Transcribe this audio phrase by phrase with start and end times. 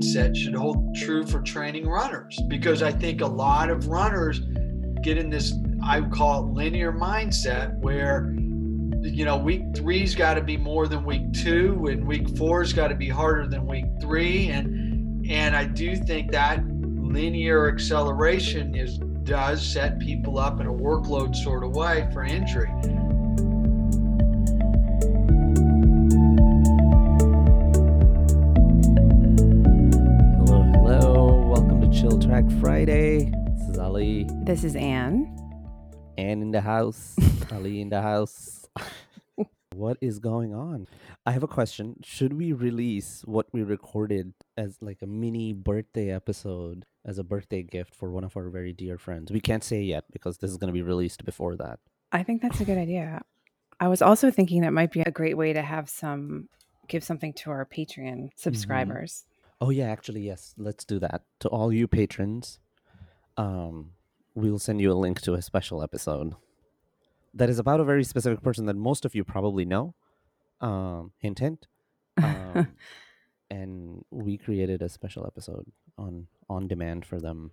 [0.00, 4.40] mindset should hold true for training runners because I think a lot of runners
[5.02, 5.52] get in this,
[5.84, 8.34] I call it linear mindset where,
[9.02, 12.88] you know, week three's got to be more than week two and week four's got
[12.88, 14.48] to be harder than week three.
[14.48, 20.72] And, and I do think that linear acceleration is does set people up in a
[20.72, 22.70] workload sort of way for injury.
[32.80, 33.30] Friday.
[33.58, 34.26] This is Ali.
[34.44, 35.36] This is Anne.
[36.16, 37.14] Anne in the house.
[37.52, 38.66] Ali in the house.
[39.74, 40.88] what is going on?
[41.26, 41.96] I have a question.
[42.02, 47.62] Should we release what we recorded as like a mini birthday episode as a birthday
[47.62, 49.30] gift for one of our very dear friends?
[49.30, 51.80] We can't say yet because this is going to be released before that.
[52.12, 53.20] I think that's a good idea.
[53.78, 56.48] I was also thinking that might be a great way to have some
[56.88, 58.26] give something to our Patreon mm-hmm.
[58.36, 59.26] subscribers.
[59.60, 60.54] Oh yeah, actually yes.
[60.56, 61.24] Let's do that.
[61.40, 62.58] To all you patrons,
[63.36, 63.90] um
[64.34, 66.34] we'll send you a link to a special episode
[67.34, 69.94] that is about a very specific person that most of you probably know.
[70.60, 71.66] Um hint hint.
[72.22, 72.68] Um,
[73.50, 75.66] and we created a special episode
[75.98, 77.52] on on demand for them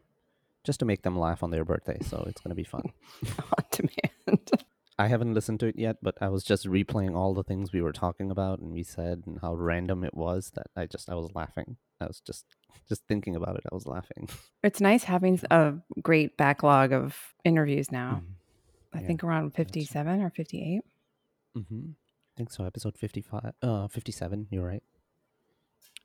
[0.64, 1.98] just to make them laugh on their birthday.
[2.02, 2.92] So it's going to be fun.
[3.40, 4.52] on demand.
[5.00, 7.82] I haven't listened to it yet, but I was just replaying all the things we
[7.82, 11.16] were talking about and we said and how random it was that I just I
[11.16, 11.78] was laughing.
[12.02, 12.46] I was just
[12.88, 13.64] just thinking about it.
[13.72, 14.30] I was laughing.
[14.64, 18.22] It's nice having a great backlog of interviews now.
[18.24, 18.34] Mhm.
[18.94, 20.82] I Yeah, think around 57 or 58.
[21.58, 21.90] Mm-hmm.
[21.92, 22.66] I think so.
[22.66, 24.48] Episode fifty-five, uh, fifty-seven.
[24.52, 24.84] You're right.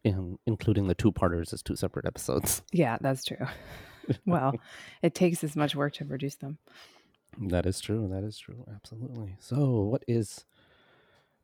[0.04, 2.62] In, including the two parters as two separate episodes.
[2.72, 3.46] Yeah, that's true.
[4.26, 4.54] well,
[5.02, 6.58] it takes as much work to produce them.
[7.38, 8.08] That is true.
[8.08, 8.64] That is true.
[8.74, 9.36] Absolutely.
[9.40, 10.44] So, what is?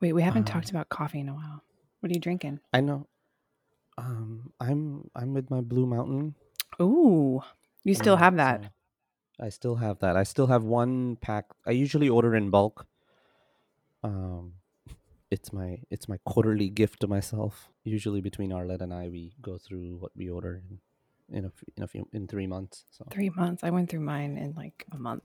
[0.01, 1.63] Wait, we haven't Um, talked about coffee in a while.
[2.01, 2.61] What are you drinking?
[2.73, 3.07] I know.
[3.99, 6.35] Um, I'm I'm with my Blue Mountain.
[6.81, 7.43] Ooh,
[7.85, 8.63] you still have that.
[9.37, 10.17] so I still have that.
[10.17, 11.47] I still have one pack.
[11.67, 12.87] I usually order in bulk.
[14.05, 14.55] Um,
[15.31, 17.69] it's my it's my quarterly gift to myself.
[17.85, 20.79] Usually between Arlette and I, we go through what we order in
[21.37, 22.85] in a in a few in three months.
[22.91, 23.65] So Three months.
[23.65, 25.25] I went through mine in like a month.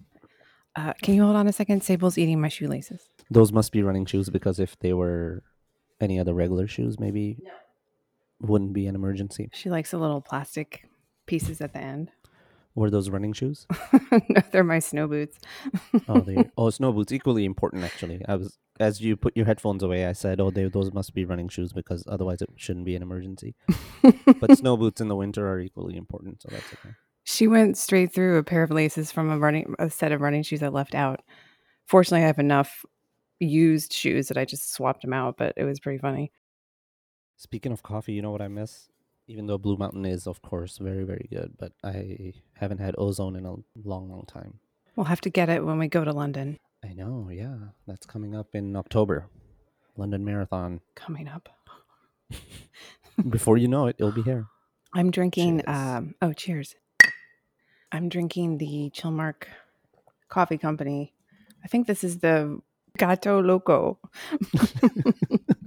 [0.75, 1.83] Uh, can you hold on a second?
[1.83, 3.07] Sable's eating my shoelaces.
[3.29, 5.43] those must be running shoes because if they were
[6.01, 7.37] any other regular shoes, maybe
[8.43, 9.49] wouldn't be an emergency.
[9.53, 10.87] She likes the little plastic
[11.25, 12.11] pieces at the end.
[12.75, 13.67] Were those running shoes?
[14.29, 15.37] no, they're my snow boots.
[16.07, 18.21] Oh, they oh snow boots equally important actually.
[18.27, 21.25] I was as you put your headphones away, I said, "Oh, they, those must be
[21.25, 23.55] running shoes because otherwise it shouldn't be an emergency."
[24.39, 26.95] But snow boots in the winter are equally important, so that's okay.
[27.23, 30.43] she went straight through a pair of laces from a running a set of running
[30.43, 31.21] shoes I left out.
[31.85, 32.83] Fortunately, I have enough
[33.39, 36.31] used shoes that I just swapped them out, but it was pretty funny.
[37.43, 38.87] Speaking of coffee, you know what I miss?
[39.27, 43.35] Even though Blue Mountain is, of course, very very good, but I haven't had Ozone
[43.35, 44.59] in a long, long time.
[44.95, 47.55] We'll have to get it when we go to London I know, yeah,
[47.87, 49.27] that's coming up in October,
[49.95, 50.81] London Marathon.
[50.95, 51.47] coming up.
[53.29, 54.47] Before you know it, it'll be here.
[54.93, 56.75] I'm drinking um oh cheers.
[57.91, 59.47] I'm drinking the Chilmark
[60.27, 61.13] Coffee Company.
[61.63, 62.59] I think this is the
[62.97, 63.99] Gato Loco.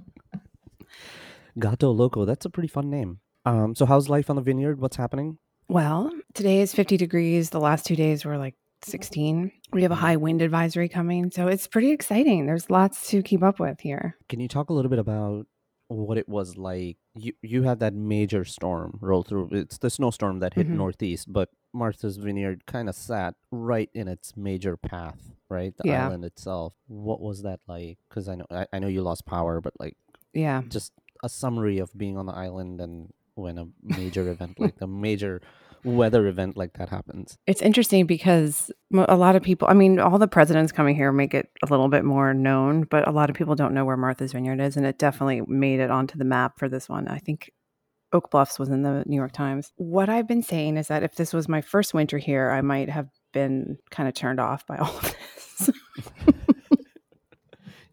[1.59, 3.21] Gato Loco, that's a pretty fun name.
[3.44, 4.81] Um, so how's life on the vineyard?
[4.81, 5.39] What's happening?
[5.69, 7.50] Well, today is 50 degrees.
[7.50, 9.50] The last two days were like 16.
[9.72, 11.31] We have a high wind advisory coming.
[11.31, 12.47] So it's pretty exciting.
[12.47, 14.17] There's lots to keep up with here.
[14.28, 15.47] Can you talk a little bit about
[15.89, 16.99] what it was like?
[17.15, 19.49] You you had that major storm roll through.
[19.53, 20.77] It's the snowstorm that hit Mhm.
[20.77, 25.77] northeast, but Martha's Vineyard kind of sat right in its major path, right?
[25.77, 26.06] The Yeah.
[26.06, 26.75] island itself.
[26.88, 27.99] What was that like?
[28.09, 29.97] Because I know I, I know you lost power, but like
[30.34, 30.62] Yeah.
[30.69, 34.87] just a summary of being on the island and when a major event like a
[34.87, 35.41] major
[35.84, 37.38] weather event like that happens.
[37.46, 41.32] It's interesting because a lot of people, I mean, all the presidents coming here make
[41.32, 44.32] it a little bit more known, but a lot of people don't know where Martha's
[44.32, 44.76] Vineyard is.
[44.76, 47.06] And it definitely made it onto the map for this one.
[47.06, 47.52] I think
[48.12, 49.73] Oak Bluffs was in the New York Times.
[49.76, 52.88] What I've been saying is that if this was my first winter here, I might
[52.88, 55.70] have been kind of turned off by all of this.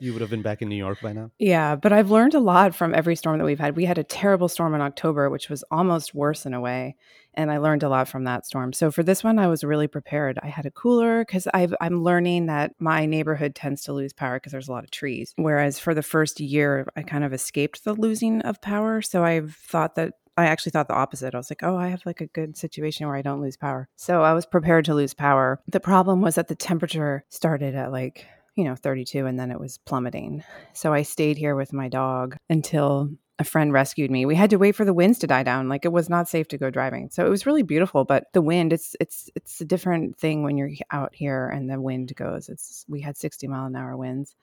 [0.04, 1.32] You would have been back in New York by now.
[1.40, 3.78] yeah, but I've learned a lot from every storm that we've had.
[3.78, 6.98] We had a terrible storm in October, which was almost worse in a way.
[7.36, 8.74] And I learned a lot from that storm.
[8.74, 10.38] So for this one, I was really prepared.
[10.44, 14.52] I had a cooler because I'm learning that my neighborhood tends to lose power because
[14.52, 15.34] there's a lot of trees.
[15.38, 19.02] Whereas for the first year, I kind of escaped the losing of power.
[19.02, 21.34] So I've thought that I actually thought the opposite.
[21.34, 23.88] I was like, oh, I have like a good situation where I don't lose power.
[23.96, 25.62] So I was prepared to lose power.
[25.68, 29.60] The problem was that the temperature started at like, you know, 32 and then it
[29.60, 30.44] was plummeting.
[30.74, 33.10] So I stayed here with my dog until
[33.40, 34.26] a friend rescued me.
[34.26, 35.70] We had to wait for the winds to die down.
[35.70, 37.10] Like it was not safe to go driving.
[37.12, 40.58] So it was really beautiful, but the wind, it's it's it's a different thing when
[40.58, 42.48] you're out here and the wind goes.
[42.48, 44.36] It's we had 60 mile an hour winds.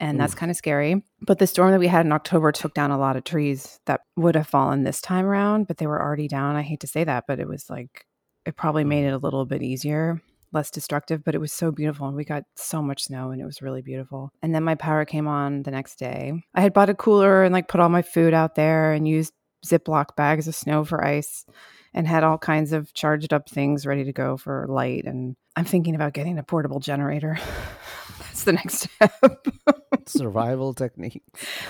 [0.00, 0.38] And that's mm.
[0.38, 1.02] kind of scary.
[1.20, 4.02] But the storm that we had in October took down a lot of trees that
[4.14, 6.54] would have fallen this time around, but they were already down.
[6.54, 8.06] I hate to say that, but it was like
[8.46, 8.88] it probably mm.
[8.88, 10.22] made it a little bit easier
[10.52, 12.06] less destructive, but it was so beautiful.
[12.08, 14.30] And we got so much snow and it was really beautiful.
[14.42, 16.32] And then my power came on the next day.
[16.54, 19.32] I had bought a cooler and like put all my food out there and used
[19.66, 21.44] Ziploc bags of snow for ice
[21.92, 25.04] and had all kinds of charged up things ready to go for light.
[25.04, 27.38] And I'm thinking about getting a portable generator.
[28.20, 29.46] That's the next step.
[30.06, 31.22] Survival technique.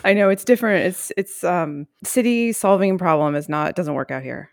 [0.04, 0.84] I know it's different.
[0.86, 4.50] It's it's um city solving problem is not doesn't work out here.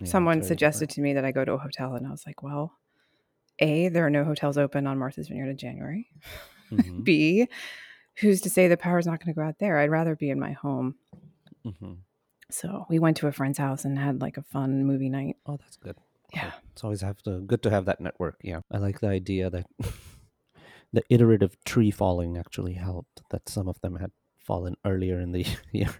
[0.00, 0.94] Yeah, Someone suggested different.
[0.96, 2.72] to me that I go to a hotel and I was like, well,
[3.60, 6.08] A, there are no hotels open on Martha's Vineyard in January.
[6.70, 7.48] Mhm, B,
[8.16, 9.78] who's to say the power's not going to go out there?
[9.78, 10.94] I'd rather be in my home.
[11.64, 11.98] mhm.
[12.50, 15.36] So we went to a friend's house and had like a fun movie night.
[15.46, 15.96] Oh, that's good.
[16.34, 16.52] Yeah.
[16.72, 18.36] It's always have to good to have that network.
[18.42, 19.66] Yeah, I like the idea that
[20.92, 23.22] the iterative tree falling actually helped.
[23.30, 25.90] That some of them had fallen earlier in the year,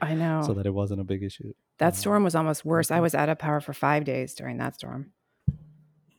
[0.00, 0.42] I know.
[0.44, 1.52] so that it wasn't a big issue.
[1.78, 2.90] that storm was almost worse.
[2.90, 5.12] I was out of power for five days during that storm.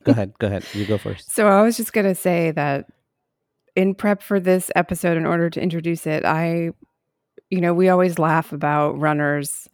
[0.04, 0.32] Go ahead.
[0.38, 0.64] Go ahead.
[0.72, 1.30] You go first.
[1.30, 2.86] So I was just going to say that
[3.76, 6.70] in prep for this episode, in order to introduce it, I,
[7.50, 9.68] you know, we always laugh about runners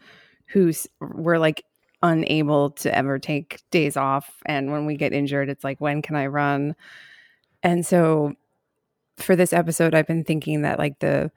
[0.49, 1.65] who were like
[2.03, 4.41] unable to ever take days off.
[4.47, 6.77] And when we get injured, it's like, when can I run?
[7.63, 8.35] And so
[9.17, 11.31] for this episode, I've been thinking that like the,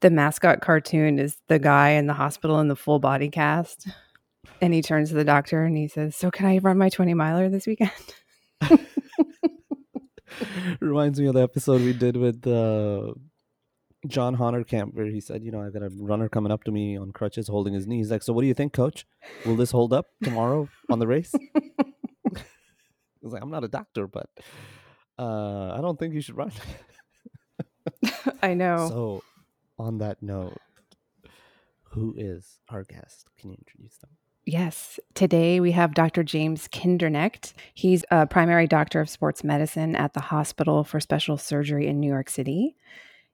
[0.00, 3.88] the mascot cartoon is the guy in the hospital in the full body cast.
[4.60, 7.14] And he turns to the doctor and he says, So can I run my 20
[7.14, 7.92] miler this weekend?
[10.80, 13.12] Reminds me of the episode we did with uh,
[14.06, 16.96] John Honerkamp, where he said, "You know, I got a runner coming up to me
[16.96, 19.06] on crutches, holding his knee." He's like, "So, what do you think, Coach?
[19.46, 21.32] Will this hold up tomorrow on the race?"
[22.34, 22.40] I
[23.22, 24.28] was like, "I'm not a doctor, but
[25.18, 26.52] uh, I don't think you should run."
[28.42, 28.88] I know.
[28.88, 29.22] So,
[29.78, 30.58] on that note,
[31.90, 33.28] who is our guest?
[33.38, 34.10] Can you introduce them?
[34.44, 34.98] Yes.
[35.14, 36.24] Today we have Dr.
[36.24, 37.52] James Kinderknecht.
[37.74, 42.08] He's a primary doctor of sports medicine at the Hospital for Special Surgery in New
[42.08, 42.74] York City.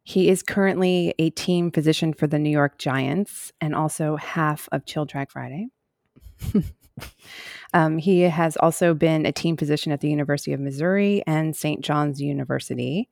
[0.02, 4.84] He is currently a team physician for the New York Giants and also half of
[4.84, 5.68] Chill Track Friday.
[7.72, 11.82] um, he has also been a team physician at the University of Missouri and St.
[11.82, 13.08] John's University,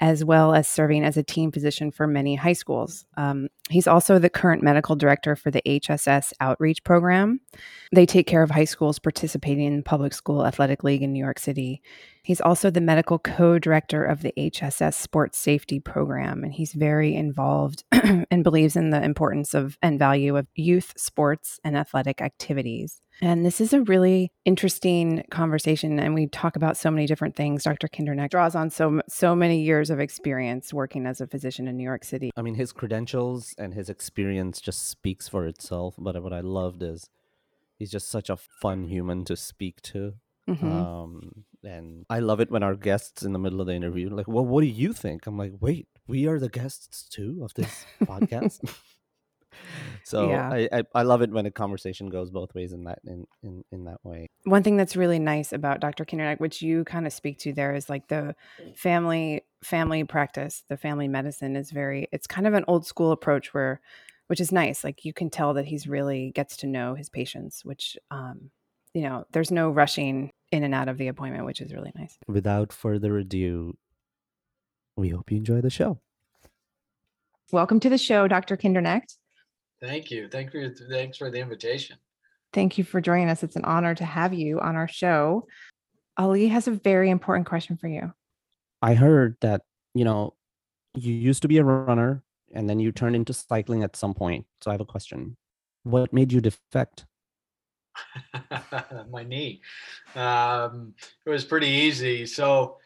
[0.00, 3.06] as well as serving as a team physician for many high schools.
[3.16, 7.40] Um, he's also the current medical director for the HSS Outreach Program.
[7.94, 11.38] They take care of high schools participating in Public School Athletic League in New York
[11.38, 11.80] City.
[12.22, 17.14] He's also the medical co director of the HSS Sports Safety Program, and he's very
[17.14, 23.00] involved and believes in the importance of and value of youth sports and athletic activities.
[23.22, 27.64] And this is a really interesting conversation, and we talk about so many different things.
[27.64, 27.88] Dr.
[27.88, 31.84] Kinderknecht draws on so so many years of experience working as a physician in New
[31.84, 32.30] York City.
[32.36, 35.94] I mean, his credentials and his experience just speaks for itself.
[35.98, 37.08] But what I loved is
[37.78, 40.14] he's just such a fun human to speak to.
[40.48, 40.62] Mhm.
[40.62, 44.28] Um, and I love it when our guests in the middle of the interview, like,
[44.28, 45.26] well, what do you think?
[45.26, 48.60] I'm like, wait, we are the guests too of this podcast.
[50.04, 50.48] So Yeah.
[50.50, 53.64] I, I I love it when a conversation goes both ways in that in in,
[53.72, 54.28] in that way.
[54.44, 56.04] one thing that's really nice about Dr.
[56.04, 58.34] Kinderknecht, which you kind of speak to there, is like the
[58.74, 62.08] family family practice, the family medicine is very.
[62.12, 63.80] It's kind of an old school approach where,
[64.28, 64.84] which is nice.
[64.84, 68.50] Like you can tell that he's really gets to know his patients, which, um,
[68.94, 72.16] you know, there's no rushing in and out of the appointment, which is really nice.
[72.28, 73.76] Without further ado,
[74.96, 75.98] we hope you enjoy the show.
[77.52, 78.56] Welcome to the show, Dr.
[78.56, 79.16] Kinderknecht.
[79.86, 80.28] Thank you.
[80.28, 80.74] Thank you.
[80.74, 81.96] Thanks for the invitation.
[82.52, 83.42] Thank you for joining us.
[83.42, 85.46] It's an honor to have you on our show.
[86.16, 88.12] Ali has a very important question for you.
[88.82, 89.62] I heard that
[89.94, 90.34] you know
[90.94, 92.22] you used to be a runner
[92.54, 94.46] and then you turned into cycling at some point.
[94.62, 95.36] So I have a question:
[95.82, 97.06] What made you defect?
[99.10, 99.60] my knee.
[100.14, 102.26] Um, it was pretty easy.
[102.26, 102.78] So,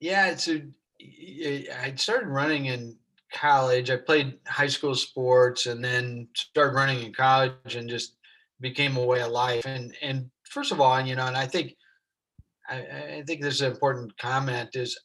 [0.00, 0.60] yeah, so
[1.00, 2.96] y- I started running in
[3.32, 3.90] college.
[3.90, 8.16] I played high school sports and then started running in college and just
[8.60, 9.64] became a way of life.
[9.66, 11.74] And and first of all, you know, and I think
[12.68, 12.76] I,
[13.18, 14.98] I think this is an important comment is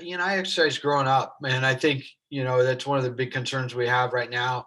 [0.00, 3.10] you know I exercised growing up, and I think you know that's one of the
[3.10, 4.66] big concerns we have right now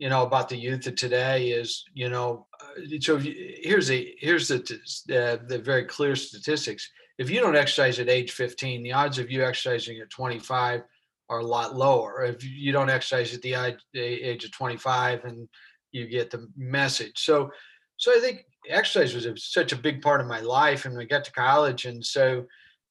[0.00, 4.14] you know about the youth of today is you know uh, so you, here's the
[4.18, 4.58] here's the
[5.06, 9.30] the the very clear statistics if you don't exercise at age 15 the odds of
[9.30, 10.82] you exercising at 25
[11.30, 12.24] are a lot lower.
[12.24, 13.54] If you don't exercise at the
[13.94, 15.48] age of 25 and
[15.92, 17.12] you get the message.
[17.16, 17.50] So,
[17.96, 20.84] so I think exercise was a, such a big part of my life.
[20.84, 21.86] And we got to college.
[21.86, 22.44] And so,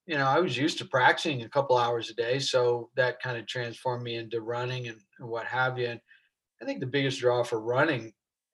[0.07, 2.39] you know, I was used to practicing a couple hours a day.
[2.39, 5.87] So that kind of transformed me into running and, what have you.
[5.87, 5.99] And
[6.61, 8.13] I think the biggest draw for running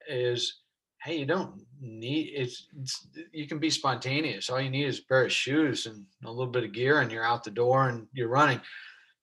[0.09, 0.61] is,
[1.03, 4.49] hey, you don't need it's, it's, you can be spontaneous.
[4.49, 7.11] All you need is a pair of shoes and a little bit of gear, and
[7.11, 8.59] you're out the door and you're running.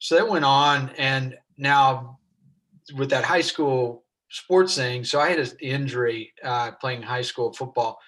[0.02, 2.18] So that went on, and now
[2.96, 7.52] with that high school sports thing, so I had an injury uh, playing high school
[7.52, 8.00] football,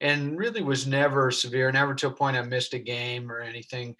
[0.00, 3.94] and really was never severe, never to a point I missed a game or anything,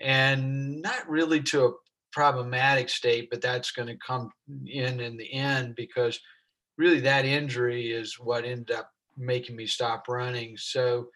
[0.00, 1.72] and not really to a
[2.10, 4.32] problematic state, but that's going to come
[4.66, 6.18] in in the end because
[6.78, 10.56] really that injury is what ended up making me stop running.
[10.56, 11.10] So,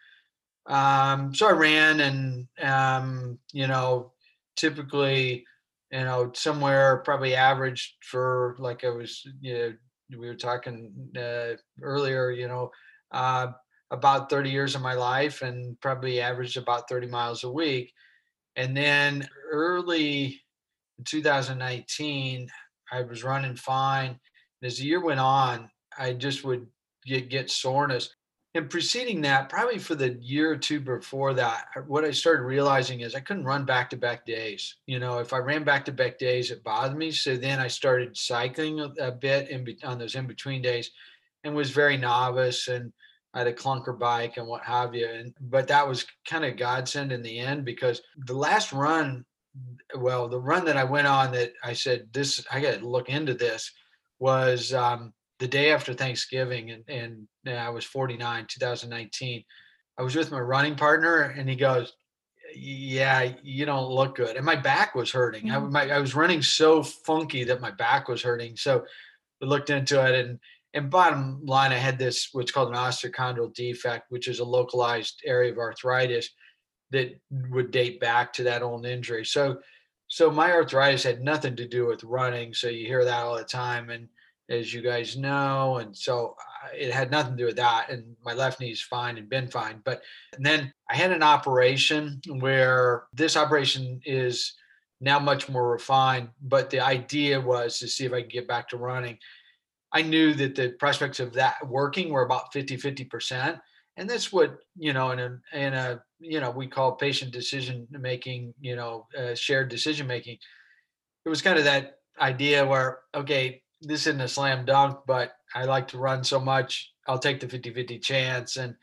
[0.65, 4.13] um, so I ran, and um, you know,
[4.55, 5.43] typically,
[5.91, 9.73] you know, somewhere probably averaged for like I was, you know,
[10.17, 12.71] we were talking uh, earlier, you know,
[13.11, 13.47] uh,
[13.91, 17.91] about 30 years of my life, and probably averaged about 30 miles a week.
[18.55, 20.41] And then early
[21.05, 22.49] 2019,
[22.91, 24.19] I was running fine.
[24.63, 26.65] As the year went on, I just would
[27.05, 28.09] get, get soreness.
[28.57, 33.01] And preceding that, probably for the year or two before that, what I started realizing
[33.01, 34.77] is I couldn't run back to back days.
[34.87, 37.11] You know, if I ran back to back days, it bothered me.
[37.11, 40.89] So then I started cycling a, bit in be, on those in between days
[41.43, 42.91] and was very novice and
[43.35, 45.07] I had a clunker bike and what have you.
[45.07, 49.23] And but that was kind of godsend in the end because the last run
[49.95, 53.07] well, the run that I went on that I said this, I got to look
[53.07, 53.71] into this,
[54.17, 59.43] was um, the day after Thanksgiving, and and I was 49, 2019.
[59.97, 61.93] I was with my running partner, and he goes,
[62.55, 65.47] "Yeah, you don't look good," and my back was hurting.
[65.47, 65.75] Mm-hmm.
[65.75, 68.57] I, my, I was running so funky that my back was hurting.
[68.57, 68.85] So
[69.41, 70.39] we looked into it, and
[70.73, 75.21] and bottom line, I had this what's called an osteochondral defect, which is a localized
[75.25, 76.29] area of arthritis
[76.91, 79.25] that would date back to that old injury.
[79.25, 79.59] So,
[80.07, 82.53] so my arthritis had nothing to do with running.
[82.53, 84.07] So you hear that all the time, and
[84.49, 87.89] as you guys know, and so uh, it had nothing to do with that.
[87.89, 89.81] And my left knee is fine and been fine.
[89.83, 90.01] But
[90.39, 94.53] then I had an operation where this operation is
[95.01, 96.29] now much more refined.
[96.41, 99.17] But the idea was to see if I could get back to running.
[99.91, 103.59] I knew that the prospects of that working were about 50 50%
[103.97, 107.87] and that's what you know in a in a you know we call patient decision
[107.91, 110.37] making you know uh, shared decision making
[111.25, 115.63] it was kind of that idea where okay this isn't a slam dunk but i
[115.63, 118.75] like to run so much i'll take the 50-50 chance and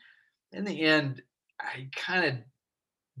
[0.51, 1.21] in the end
[1.59, 2.33] i kind of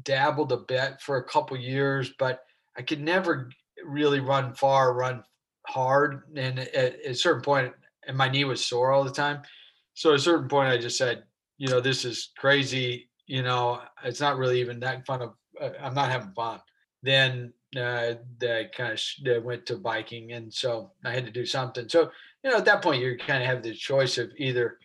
[0.03, 2.41] dabbled a bit for a couple years but
[2.77, 3.49] i could never
[3.85, 5.23] really run far run
[5.67, 7.73] hard and at, at a certain point
[8.07, 9.41] and my knee was sore all the time
[9.93, 11.23] so at a certain point i just said
[11.57, 13.09] you know, this is crazy.
[13.27, 15.33] You know, it's not really even that fun of.
[15.59, 16.59] Uh, I'm not having fun.
[17.01, 21.31] Then uh, they kind of sh- they went to biking, and so I had to
[21.31, 21.89] do something.
[21.89, 22.11] So
[22.43, 24.77] you know, at that point, you kind of have the choice of either,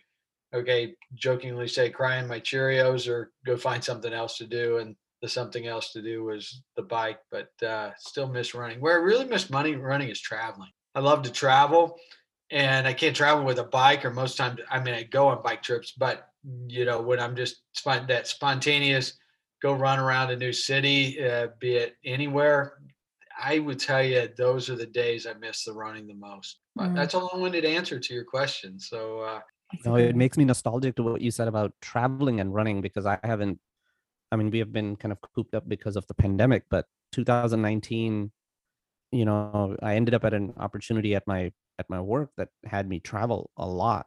[0.53, 4.77] okay, jokingly say crying my Cheerios, or go find something else to do.
[4.77, 8.79] And the something else to do was the bike, but uh, still miss running.
[8.81, 10.71] Where I really miss money running is traveling.
[10.95, 11.97] I love to travel,
[12.49, 15.43] and I can't travel with a bike, or most times, I mean, I go on
[15.43, 16.27] bike trips, but
[16.67, 19.13] you know, when I'm just that spontaneous,
[19.61, 22.79] go run around a new city, uh, be it anywhere,
[23.41, 26.59] I would tell you those are the days I miss the running the most.
[26.77, 26.95] Mm.
[26.95, 28.79] That's a long-winded answer to your question.
[28.79, 29.39] So, uh,
[29.85, 33.19] no, it makes me nostalgic to what you said about traveling and running because I
[33.23, 33.59] haven't.
[34.31, 38.31] I mean, we have been kind of cooped up because of the pandemic, but 2019,
[39.11, 42.87] you know, I ended up at an opportunity at my at my work that had
[42.87, 44.05] me travel a lot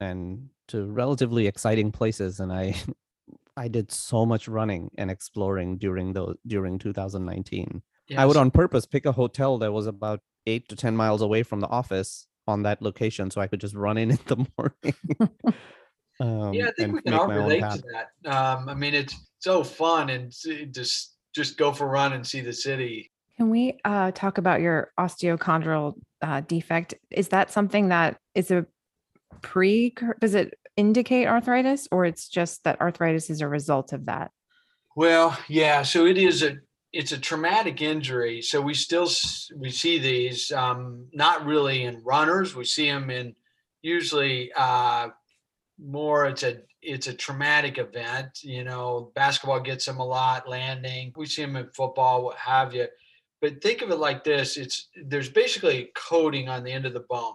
[0.00, 2.74] and to relatively exciting places and i
[3.56, 8.18] i did so much running and exploring during the during 2019 yes.
[8.18, 11.42] i would on purpose pick a hotel that was about 8 to 10 miles away
[11.42, 15.54] from the office on that location so i could just run in in the morning.
[16.18, 18.34] Um, yeah i think we can all relate to that.
[18.34, 20.32] Um, i mean it's so fun and
[20.72, 23.12] just just go for a run and see the city.
[23.36, 26.94] Can we uh, talk about your osteochondral uh, defect?
[27.10, 28.66] Is that something that is a
[29.42, 34.30] pre does it indicate arthritis or it's just that arthritis is a result of that?
[34.96, 36.56] Well yeah so it is a
[36.96, 39.08] it's a traumatic injury so we still
[39.54, 43.34] we see these um, not really in runners we see them in
[43.82, 45.08] usually uh,
[45.78, 51.12] more it's a it's a traumatic event you know basketball gets them a lot landing
[51.16, 52.86] we see them in football what have you.
[53.42, 56.94] But think of it like this it's there's basically a coating on the end of
[56.94, 57.34] the bone.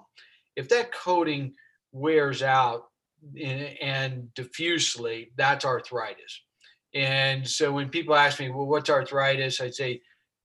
[0.56, 1.53] If that coating
[1.91, 2.86] wears out
[3.39, 6.41] and, and diffusely that's arthritis
[6.94, 9.62] and so when people ask me well what's arthritis?
[9.62, 10.02] I'd say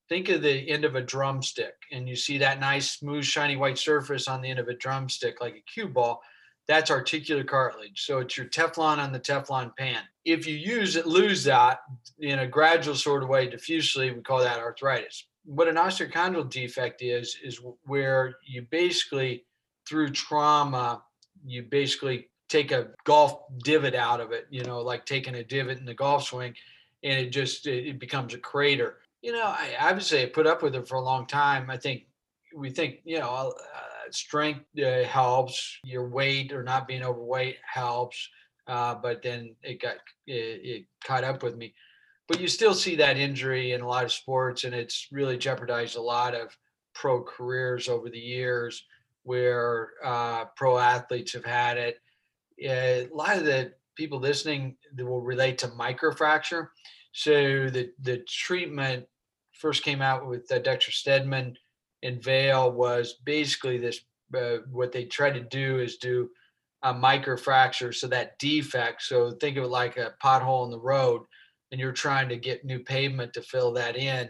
[0.09, 1.73] think of the end of a drumstick.
[1.91, 5.41] And you see that nice smooth shiny white surface on the end of a drumstick
[5.41, 6.21] like a cue ball.
[6.67, 8.05] That's articular cartilage.
[8.05, 10.01] So it's your teflon on the teflon pan.
[10.25, 11.79] If you use it lose that
[12.19, 15.25] in a gradual sort of way diffusely we call that arthritis.
[15.45, 19.45] What an osteochondral defect is is where you basically
[19.87, 21.01] through trauma
[21.45, 25.77] you basically take a golf divot out of it you know like taking a divot
[25.77, 26.53] in the golf swing
[27.03, 28.97] and it just it, becomes a crater.
[29.21, 31.69] You know i obviously I put up with it for a long time.
[31.69, 32.03] I think
[32.55, 35.77] we think you know uh, strength uh, helps.
[35.83, 38.29] Your weight or not being overweight helps
[38.67, 39.95] uh, but then it got
[40.27, 41.73] it, it caught up with me.
[42.27, 45.95] But you still see that injury in a lot of sports, and it's really jeopardized
[45.95, 46.55] a lot of
[46.93, 48.85] pro careers over the years
[49.23, 51.99] where uh, pro athletes have had it.
[52.61, 56.69] A lot of the people listening will relate to microfracture.
[57.13, 59.05] So the the treatment
[59.53, 61.55] first came out with uh, Dexter Steadman
[62.03, 64.01] and Vail was basically this.
[64.35, 66.29] Uh, what they try to do is do
[66.83, 69.01] a microfracture, so that defect.
[69.01, 71.21] So think of it like a pothole in the road
[71.71, 74.29] and you're trying to get new pavement to fill that in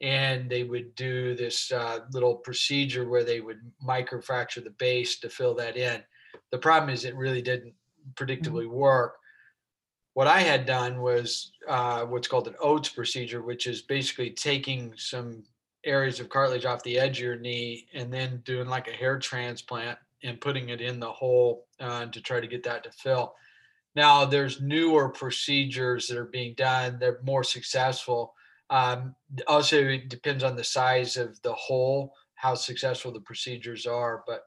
[0.00, 5.28] and they would do this uh, little procedure where they would microfracture the base to
[5.28, 6.02] fill that in
[6.50, 7.74] the problem is it really didn't
[8.14, 8.74] predictably mm-hmm.
[8.74, 9.16] work
[10.14, 14.92] what i had done was uh, what's called an OATS procedure which is basically taking
[14.96, 15.42] some
[15.84, 19.18] areas of cartilage off the edge of your knee and then doing like a hair
[19.18, 23.34] transplant and putting it in the hole uh, to try to get that to fill
[23.94, 26.98] now there's newer procedures that are being done.
[26.98, 28.34] They're more successful.
[28.70, 29.14] Um,
[29.46, 34.24] also, it depends on the size of the hole, how successful the procedures are.
[34.26, 34.44] But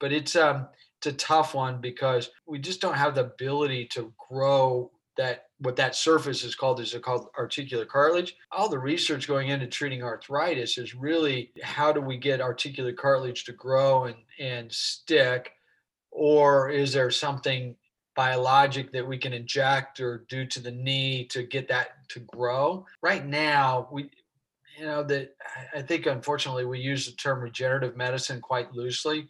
[0.00, 4.12] but it's um it's a tough one because we just don't have the ability to
[4.28, 8.36] grow that what that surface is called is called articular cartilage.
[8.52, 13.44] All the research going into treating arthritis is really how do we get articular cartilage
[13.44, 15.52] to grow and and stick,
[16.12, 17.74] or is there something
[18.18, 22.84] biologic that we can inject or do to the knee to get that to grow.
[23.00, 24.10] Right now, we,
[24.76, 25.36] you know, that
[25.72, 29.28] I think unfortunately we use the term regenerative medicine quite loosely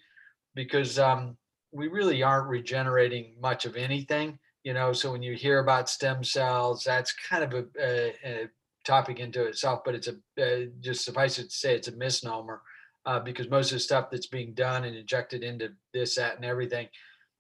[0.55, 1.37] because um,
[1.73, 4.39] we really aren't regenerating much of anything.
[4.65, 8.49] You know, so when you hear about stem cells, that's kind of a, a, a
[8.85, 12.63] topic into itself, but it's a uh, just suffice it to say it's a misnomer
[13.07, 16.45] uh, because most of the stuff that's being done and injected into this, that, and
[16.45, 16.89] everything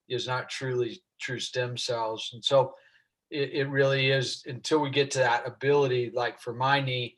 [0.08, 2.30] is not truly true stem cells.
[2.32, 2.74] And so
[3.30, 7.16] it, it really is until we get to that ability, like for my knee,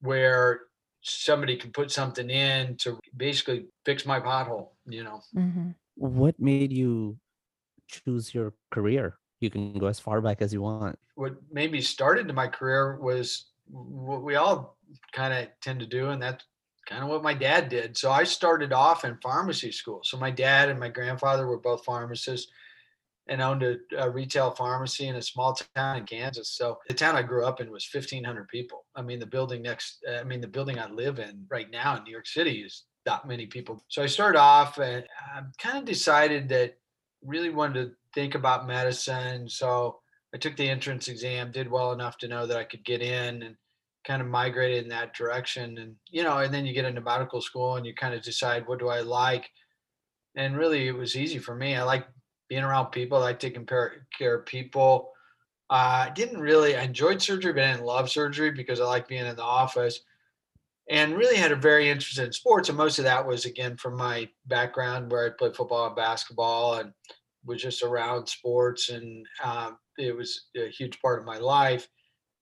[0.00, 0.60] where
[1.02, 5.20] somebody can put something in to basically fix my pothole, you know.
[5.36, 5.70] Mm-hmm.
[5.96, 7.18] What made you
[7.88, 9.18] choose your career?
[9.40, 10.98] You can go as far back as you want.
[11.14, 14.76] What made me start into my career was what we all
[15.12, 16.44] kind of tend to do, and that's
[16.86, 17.96] kind of what my dad did.
[17.96, 20.00] So I started off in pharmacy school.
[20.04, 22.50] So my dad and my grandfather were both pharmacists
[23.26, 26.50] and owned a, a, retail pharmacy in a small town in Kansas.
[26.50, 28.84] So the town I grew up in was 1,500 people.
[28.94, 32.04] I mean, the building next, I mean, the building I live in right now in
[32.04, 33.82] New York City is not many people.
[33.88, 36.78] So I started off and I kind of decided that
[37.22, 39.48] really wanted to think about medicine.
[39.48, 39.98] So
[40.34, 43.42] I took the entrance exam, did well enough to know that I could get in
[43.42, 43.56] and
[44.06, 45.78] kind of migrated in that direction.
[45.78, 48.66] And, you know, and then you get into medical school and you kind of decide,
[48.66, 49.50] what do I like?
[50.36, 51.76] And really, it was easy for me.
[51.76, 52.06] I like
[52.48, 53.18] being around people.
[53.18, 55.12] I like taking care of people.
[55.70, 59.08] Uh, I didn't really, I enjoyed surgery, but I didn't love surgery because I like
[59.08, 60.00] being in the office
[60.90, 62.68] and really had a very interest in sports.
[62.68, 66.74] And most of that was, again, from my background where I played football and basketball
[66.74, 66.92] and
[67.44, 68.90] was just around sports.
[68.90, 71.88] And um, it was a huge part of my life.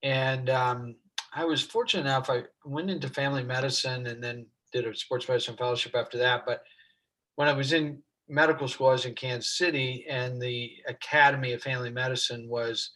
[0.02, 0.96] And um,
[1.34, 5.56] I was fortunate enough, I went into family medicine and then did a sports medicine
[5.56, 6.44] fellowship after that.
[6.44, 6.62] But
[7.36, 11.62] when I was in medical school, I was in Kansas City, and the Academy of
[11.62, 12.90] Family Medicine was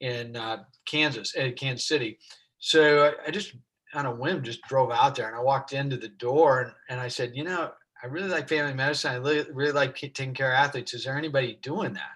[0.00, 2.18] in uh, Kansas, at Kansas City.
[2.58, 3.54] So I, I, just
[3.94, 7.00] on a whim just drove out there, and I walked into the door, and, and
[7.00, 7.70] I said, you know,
[8.02, 9.12] I really like family medicine.
[9.12, 10.94] I really, really like taking care of athletes.
[10.94, 12.10] Is there anybody doing that?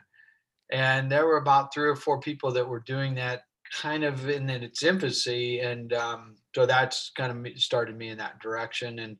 [0.71, 4.49] And there were about three or four people that were doing that kind of in,
[4.51, 5.61] in its infancy.
[5.61, 8.99] And um, so that's kind of started me in that direction.
[8.99, 9.17] And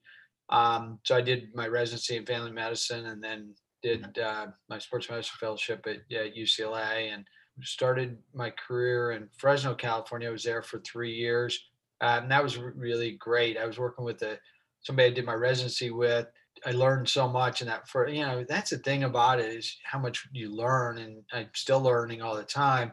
[0.51, 5.09] um, so I did my residency in family medicine and then did uh, my sports
[5.09, 7.25] medicine fellowship at UCLA and
[7.63, 10.29] started my career in Fresno, California.
[10.29, 11.59] I was there for three years.
[12.01, 13.59] And that was really great.
[13.59, 14.39] I was working with a
[14.83, 16.27] somebody I did my residency with.
[16.67, 19.77] I learned so much, and that for you know that's the thing about it is
[19.85, 22.93] how much you learn, and I'm still learning all the time.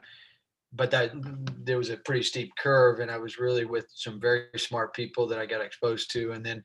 [0.73, 1.11] But that
[1.63, 5.27] there was a pretty steep curve, and I was really with some very smart people
[5.27, 6.63] that I got exposed to, and then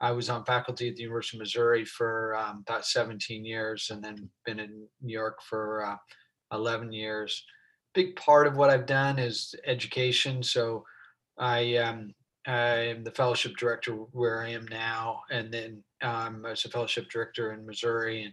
[0.00, 4.02] I was on faculty at the University of Missouri for um, about 17 years, and
[4.02, 5.96] then been in New York for uh,
[6.56, 7.44] 11 years.
[7.92, 10.42] Big part of what I've done is education.
[10.42, 10.84] So
[11.40, 12.14] I um,
[12.46, 17.10] I am the fellowship director where I am now, and then um, was a fellowship
[17.10, 18.32] director in Missouri, and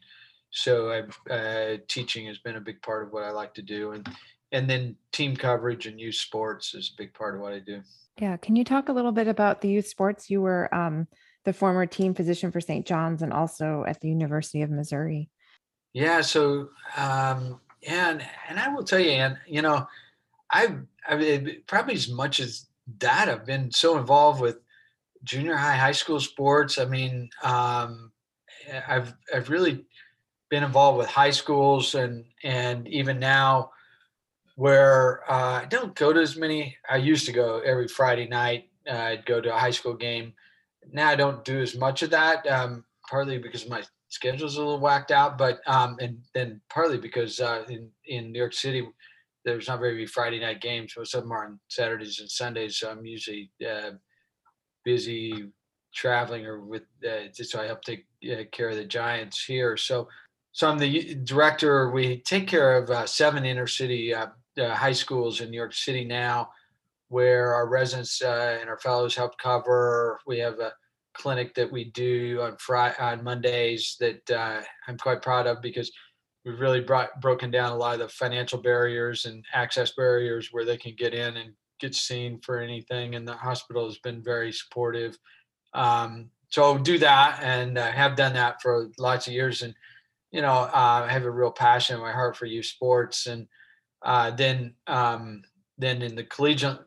[0.49, 3.91] so I've, uh, teaching has been a big part of what I like to do,
[3.91, 4.07] and
[4.51, 7.81] and then team coverage and youth sports is a big part of what I do.
[8.19, 10.29] Yeah, can you talk a little bit about the youth sports?
[10.29, 11.07] You were um,
[11.45, 12.85] the former team physician for St.
[12.85, 15.29] John's and also at the University of Missouri.
[15.93, 19.87] Yeah, so um, and and I will tell you, and you know,
[20.49, 22.67] I've, I've probably as much as
[22.99, 24.59] that, I've been so involved with
[25.23, 26.77] junior high, high school sports.
[26.77, 28.11] I mean, um,
[28.87, 29.85] I've I've really
[30.49, 33.71] been involved with high schools and and even now
[34.55, 36.75] where uh, I don't go to as many.
[36.89, 38.69] I used to go every Friday night.
[38.89, 40.33] Uh, I'd go to a high school game
[40.91, 44.79] now I don't do as much of that, um, partly because my schedule's a little
[44.79, 48.87] whacked out, but um, and then partly because uh, in in New York City
[49.47, 50.93] there's not very many Friday night games.
[50.97, 53.91] Most of them are on Saturdays and Sundays, so I'm usually uh,
[54.83, 55.49] busy
[55.95, 59.77] traveling or with uh, so I help take uh, care of the Giants here.
[59.77, 60.09] So
[60.51, 61.91] so I'm the director.
[61.91, 66.03] We take care of uh, seven inner city uh, high schools in New York City
[66.03, 66.49] now
[67.09, 70.19] where our residents uh, and our fellows help cover.
[70.27, 70.73] We have a
[71.13, 75.89] clinic that we do on Friday on Mondays that uh, I'm quite proud of because
[76.47, 80.63] we've really brought broken down a lot of the financial barriers and access barriers where
[80.63, 83.15] they can get in and get seen for anything.
[83.15, 85.17] And the hospital has been very supportive.
[85.73, 89.61] Um, so do that and uh, have done that for lots of years.
[89.61, 89.75] And
[90.31, 93.27] you know, uh, I have a real passion in my heart for youth sports.
[93.27, 93.47] And
[94.03, 95.43] uh, then um,
[95.77, 96.79] then in the collegiate,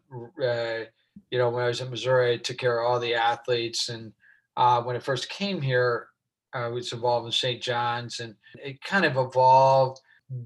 [0.42, 0.84] uh,
[1.30, 3.88] you know, when I was in Missouri, I took care of all the athletes.
[3.88, 4.12] And
[4.56, 6.08] uh, when I first came here,
[6.52, 7.62] I was involved in St.
[7.62, 10.00] John's, and it kind of evolved.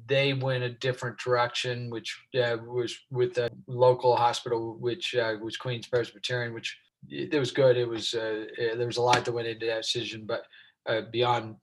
[0.07, 5.57] They went a different direction, which uh, was with the local hospital, which uh, was
[5.57, 6.77] Queens Presbyterian, which
[7.09, 7.77] it was good.
[7.77, 10.45] It was uh, there was a lot that went into that decision, but
[10.87, 11.57] uh, beyond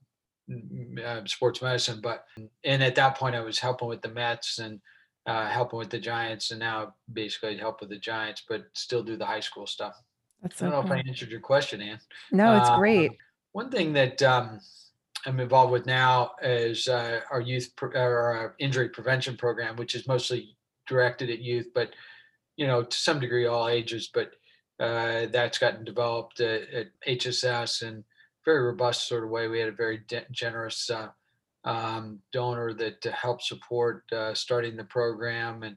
[0.48, 2.00] mm, sports medicine.
[2.00, 2.24] But
[2.64, 4.80] and at that point, I was helping with the Mets and
[5.26, 9.16] uh, helping with the Giants, and now basically help with the Giants, but still do
[9.16, 10.00] the high school stuff.
[10.42, 12.00] That's I don't know if I answered your question, Anne.
[12.32, 13.12] No, it's uh, great.
[13.52, 14.60] One thing that um,
[15.26, 20.08] I'm involved with now is uh, our youth pro- our injury prevention program, which is
[20.08, 20.56] mostly
[20.88, 21.90] directed at youth, but
[22.56, 24.10] you know to some degree all ages.
[24.12, 24.32] But
[24.80, 28.02] uh, that's gotten developed at, at, HSS and
[28.44, 29.46] very robust sort of way.
[29.46, 31.08] We had a very de- generous uh,
[31.64, 35.62] um, donor that helped support uh, starting the program.
[35.62, 35.76] And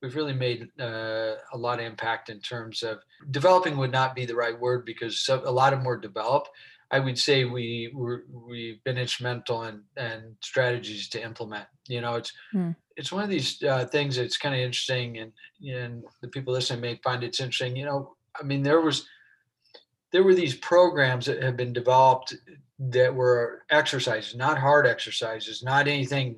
[0.00, 3.00] we've really made uh, a lot of impact in terms of
[3.30, 6.48] developing would not be the right word because a lot of more developed.
[6.90, 11.66] I would say we we've been instrumental in and strategies to implement.
[11.86, 12.74] You know, it's mm.
[12.96, 16.80] it's one of these uh, things that's kind of interesting, and and the people listening
[16.80, 17.76] may find it's interesting.
[17.76, 19.06] You know, I mean, there was
[20.12, 22.34] there were these programs that have been developed
[22.78, 26.36] that were exercises, not hard exercises, not anything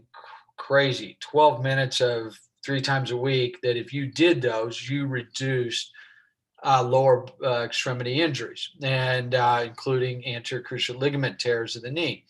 [0.57, 1.17] crazy.
[1.21, 5.93] 12 minutes of three times a week, that if you did those, you reduced
[6.65, 12.25] uh, lower uh, extremity injuries, and uh, including anterior cruciate ligament tears of the knee.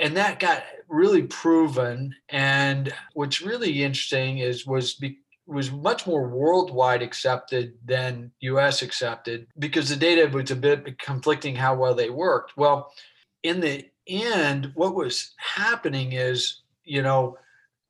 [0.00, 2.14] And that got really proven.
[2.28, 8.82] And what's really interesting is was be, was much more worldwide accepted than U.S.
[8.82, 12.56] accepted because the data was a bit conflicting how well they worked.
[12.56, 12.92] Well,
[13.42, 17.38] in the end, what was happening is, you know,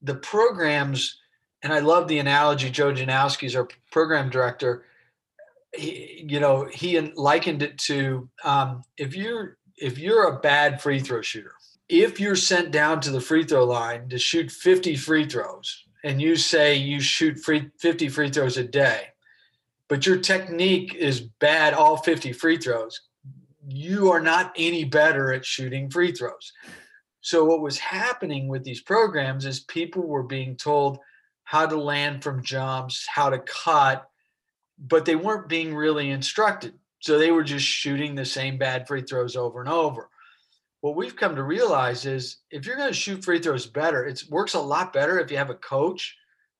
[0.00, 1.18] the programs,
[1.62, 2.70] and I love the analogy.
[2.70, 4.84] Joe Janosky is our program director.
[5.74, 11.00] He, you know, he likened it to um, if you're if you're a bad free
[11.00, 11.54] throw shooter,
[11.88, 16.20] if you're sent down to the free throw line to shoot 50 free throws, and
[16.20, 19.08] you say you shoot free 50 free throws a day,
[19.88, 23.00] but your technique is bad all 50 free throws,
[23.66, 26.52] you are not any better at shooting free throws.
[27.20, 30.98] So, what was happening with these programs is people were being told
[31.44, 34.08] how to land from jumps, how to cut,
[34.88, 36.74] but they weren't being really instructed.
[37.00, 40.08] So, they were just shooting the same bad free throws over and over.
[40.82, 44.22] What we've come to realize is if you're going to shoot free throws better, it
[44.28, 46.16] works a lot better if you have a coach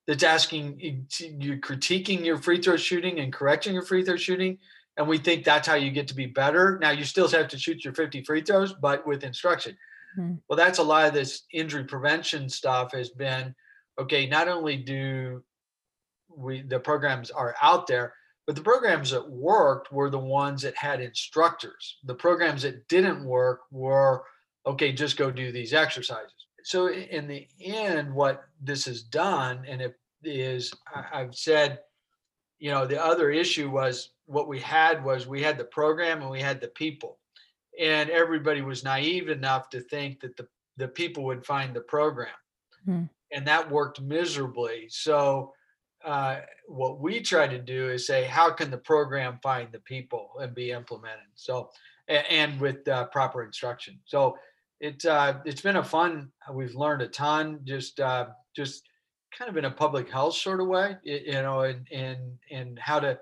[0.07, 4.57] that's asking you critiquing your free throw shooting and correcting your free throw shooting
[4.97, 7.57] and we think that's how you get to be better now you still have to
[7.57, 9.77] shoot your 50 free throws but with instruction
[10.17, 10.35] mm-hmm.
[10.47, 13.55] well that's a lot of this injury prevention stuff has been
[13.99, 15.41] okay not only do
[16.35, 18.13] we the programs are out there
[18.45, 23.23] but the programs that worked were the ones that had instructors the programs that didn't
[23.23, 24.23] work were
[24.65, 29.81] okay just go do these exercises so in the end, what this has done, and
[29.81, 30.73] it is,
[31.11, 31.79] I've said,
[32.59, 36.31] you know, the other issue was what we had was we had the program and
[36.31, 37.19] we had the people,
[37.79, 42.33] and everybody was naive enough to think that the the people would find the program,
[42.85, 43.03] hmm.
[43.31, 44.87] and that worked miserably.
[44.89, 45.53] So.
[46.03, 50.29] Uh, what we try to do is say, how can the program find the people
[50.39, 51.27] and be implemented?
[51.35, 51.69] So,
[52.07, 53.99] and, with uh, proper instruction.
[54.05, 54.35] So,
[54.79, 56.29] it's uh, it's been a fun.
[56.51, 57.61] We've learned a ton.
[57.63, 58.83] Just uh, just
[59.37, 62.19] kind of in a public health sort of way, you know, and and
[62.51, 63.17] and how to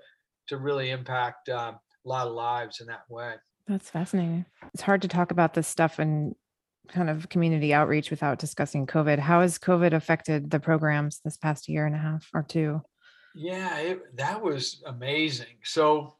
[0.48, 1.72] to really impact uh,
[2.04, 3.34] a lot of lives in that way.
[3.68, 4.44] That's fascinating.
[4.74, 6.34] It's hard to talk about this stuff and
[6.88, 9.18] kind of community outreach without discussing COVID.
[9.18, 12.82] How has COVID affected the programs this past year and a half or two?
[13.34, 15.58] Yeah, it, that was amazing.
[15.64, 16.16] So,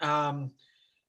[0.00, 0.50] um,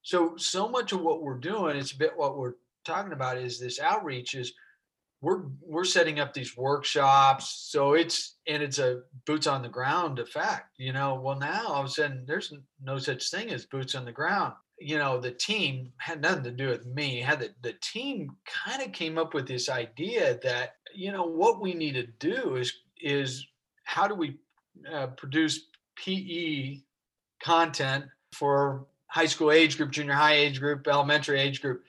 [0.02, 2.54] so so much of what we're doing, it's a bit what we're
[2.86, 4.54] talking about is this outreach is
[5.22, 10.20] we're we're setting up these workshops so it's and it's a boots on the ground
[10.20, 13.96] effect you know well now all of a sudden there's no such thing as boots
[13.96, 17.50] on the ground you know the team had nothing to do with me had the,
[17.62, 21.94] the team kind of came up with this idea that you know what we need
[21.94, 23.46] to do is is
[23.84, 24.38] how do we
[24.92, 26.80] uh, produce pe
[27.44, 31.84] content for high school age group junior high age group elementary age group.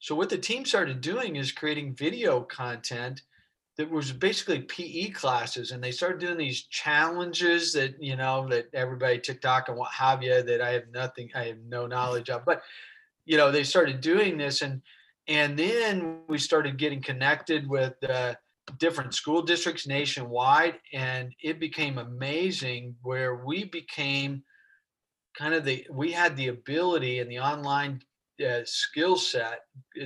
[0.00, 3.22] So what the team started doing is creating video content
[3.78, 8.66] that was basically PE classes, and they started doing these challenges that you know that
[8.74, 12.44] everybody TikTok and what have you that I have nothing, I have no knowledge of,
[12.44, 12.60] but
[13.24, 14.82] you know they started doing this, and
[15.28, 18.34] and then we started getting connected with uh,
[18.78, 24.42] different school districts nationwide, and it became amazing where we became
[25.38, 28.02] kind of the we had the ability and the online
[28.44, 29.60] uh, skill set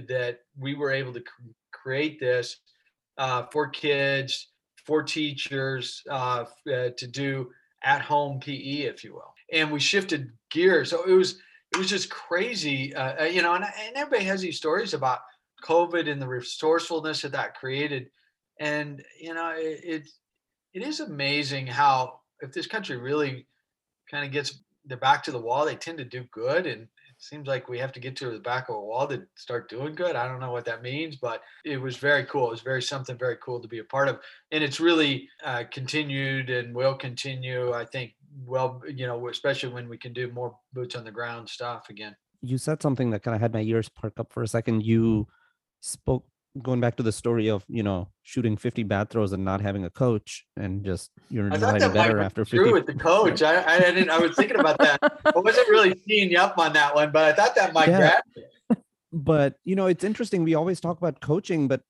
[0.09, 2.59] that we were able to cr- create this
[3.19, 4.49] uh, for kids,
[4.87, 7.51] for teachers uh, uh to do
[7.85, 9.35] at home PE, if you will.
[9.53, 10.91] And we shifted gears.
[10.91, 11.39] So it was
[11.73, 13.55] it was just crazy, uh, uh, you know.
[13.55, 15.21] And, and everybody has these stories about
[15.65, 18.11] COVID and the resourcefulness that that created.
[18.61, 20.09] And you know, it, it,
[20.75, 23.47] it is amazing how if this country really
[24.11, 26.67] kind of gets the back to the wall, they tend to do good.
[26.67, 26.89] And
[27.23, 29.95] seems like we have to get to the back of a wall to start doing
[29.95, 30.17] good.
[30.17, 32.49] I don't know what that means, but it was very cool.
[32.49, 34.19] It was very something very cool to be a part of,
[34.51, 37.73] and it's really uh, continued and will continue.
[37.73, 38.15] I think
[38.47, 42.17] well, you know, especially when we can do more boots on the ground stuff again.
[42.41, 44.85] You said something that kind of had my ears perk up for a second.
[44.85, 45.29] You
[45.81, 46.25] spoke
[46.61, 49.85] going back to the story of you know shooting 50 bad throws and not having
[49.85, 51.61] a coach and just you're not
[51.95, 53.43] better after 50 true with the coach.
[53.43, 54.99] I, I didn't i was thinking about that.
[55.03, 58.21] I wasn't really seeing you up on that one but i thought that might yeah.
[58.67, 58.79] grab
[59.13, 61.83] but you know it's interesting we always talk about coaching but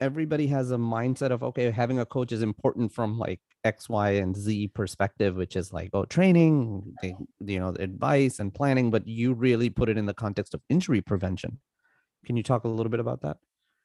[0.00, 4.10] everybody has a mindset of okay having a coach is important from like x y
[4.10, 9.34] and z perspective which is like oh training you know advice and planning but you
[9.34, 11.58] really put it in the context of injury prevention.
[12.24, 13.38] Can you talk a little bit about that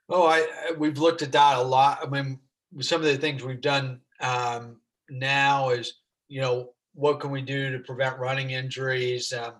[0.09, 0.45] Oh, I,
[0.77, 1.99] we've looked at that a lot.
[2.01, 2.39] I mean,
[2.81, 4.77] some of the things we've done um,
[5.09, 5.93] now is,
[6.27, 9.33] you know, what can we do to prevent running injuries?
[9.33, 9.53] Um,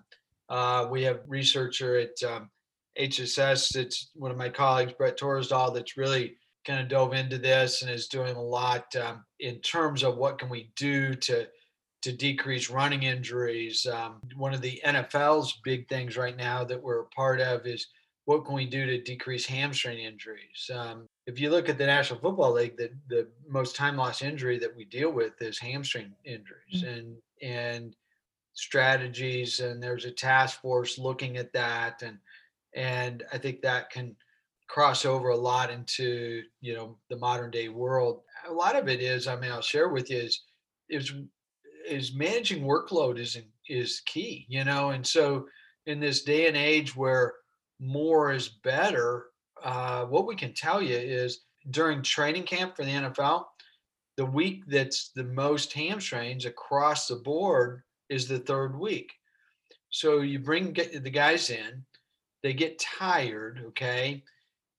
[0.48, 2.50] uh, we have researcher at um,
[2.98, 3.76] HSS.
[3.76, 7.90] It's one of my colleagues, Brett Toresdahl, that's really kind of dove into this and
[7.90, 11.46] is doing a lot um, in terms of what can we do to
[12.02, 13.86] to decrease running injuries.
[13.86, 17.86] Um, one of the NFL's big things right now that we're a part of is
[18.26, 20.70] what can we do to decrease hamstring injuries?
[20.72, 24.58] Um, if you look at the National Football League, the, the most time loss injury
[24.58, 26.86] that we deal with is hamstring injuries mm-hmm.
[26.86, 27.96] and and
[28.54, 32.18] strategies and there's a task force looking at that and
[32.76, 34.14] and I think that can
[34.68, 38.22] cross over a lot into you know the modern day world.
[38.48, 40.42] A lot of it is I mean I'll share with you is
[40.88, 41.12] is
[41.86, 43.36] is managing workload is
[43.68, 45.46] is key you know and so
[45.86, 47.34] in this day and age where
[47.84, 49.26] more is better,
[49.62, 53.44] uh, what we can tell you is during training camp for the NFL,
[54.16, 59.12] the week that's the most hamstrings across the board is the third week.
[59.90, 61.84] So you bring the guys in,
[62.42, 64.22] they get tired, okay,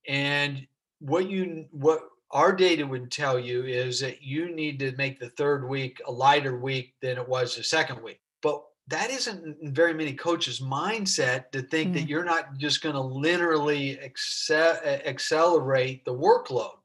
[0.08, 0.66] and
[1.00, 5.30] what you what our data would tell you is that you need to make the
[5.32, 8.20] third week a lighter week than it was the second week.
[8.42, 11.94] But that isn't in very many coaches' mindset to think mm.
[11.96, 16.76] that you're not just going to literally accelerate the workload.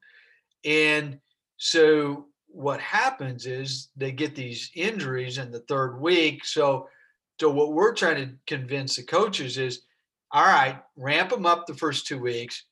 [0.64, 1.18] And
[1.58, 6.44] so what happens is they get these injuries in the third week.
[6.44, 6.88] So,
[7.38, 9.82] so what we're trying to convince the coaches is,
[10.32, 12.64] all right, ramp them up the first two weeks,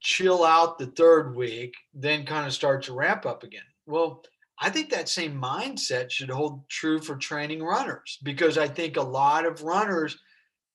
[0.00, 3.62] chill out the third week, then kind of start to ramp up again.
[3.86, 4.24] Well,
[4.60, 9.02] I think that same mindset should hold true for training runners because I think a
[9.02, 10.18] lot of runners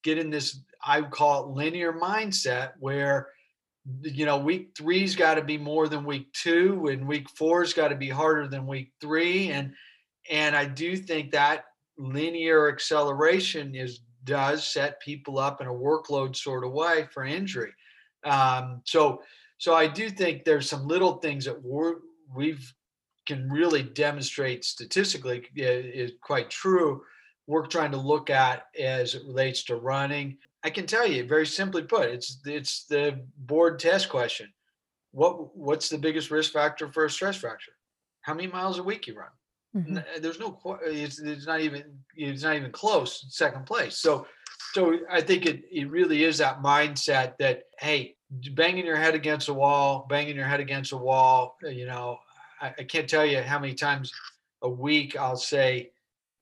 [0.03, 3.29] get in this, I call it linear mindset where,
[4.01, 7.87] you know, week three's got to be more than week two and week four's got
[7.87, 9.51] to be harder than week three.
[9.51, 9.73] And,
[10.29, 11.65] and I do think that
[11.97, 17.71] linear acceleration is does set people up in a workload sort of way for injury.
[18.25, 19.23] Um, so,
[19.57, 21.95] so I do think there's some little things that we're,
[22.35, 22.73] we've
[23.29, 27.03] can really demonstrate statistically is quite true.
[27.45, 30.37] We're trying to look at as it relates to running.
[30.63, 34.51] I can tell you, very simply put, it's it's the board test question.
[35.11, 37.73] What what's the biggest risk factor for a stress fracture?
[38.21, 39.35] How many miles a week you run?
[39.75, 40.21] Mm-hmm.
[40.21, 41.83] There's no it's, it's not even
[42.15, 43.97] it's not even close second place.
[43.97, 44.25] So
[44.73, 48.15] so I think it it really is that mindset that hey,
[48.53, 52.17] banging your head against a wall, banging your head against a wall, you know,
[52.61, 54.11] I, I can't tell you how many times
[54.61, 55.91] a week I'll say,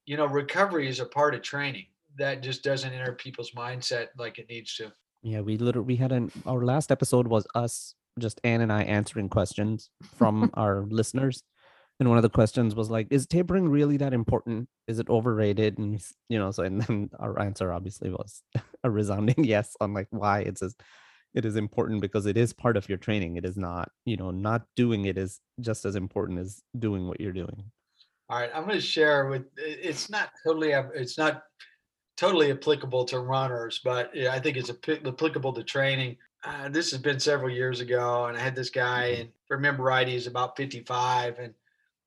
[0.05, 1.85] you know, recovery is a part of training.
[2.17, 4.91] That just doesn't enter people's mindset like it needs to.
[5.21, 8.83] Yeah, we literally we had an our last episode was us just Anne and I
[8.83, 11.43] answering questions from our listeners.
[11.99, 14.69] And one of the questions was like, is tapering really that important?
[14.87, 15.79] Is it overrated?
[15.79, 18.41] And you know, so and then our answer obviously was
[18.83, 20.75] a resounding yes on like why it says
[21.33, 24.31] it is important because it is part of your training it is not you know
[24.31, 27.63] not doing it is just as important as doing what you're doing.
[28.29, 31.43] All right i'm going to share with it's not totally it's not
[32.17, 36.17] totally applicable to runners but i think it's applicable to training.
[36.43, 39.21] Uh, this has been several years ago and i had this guy mm-hmm.
[39.21, 41.53] and remember right he's about 55 and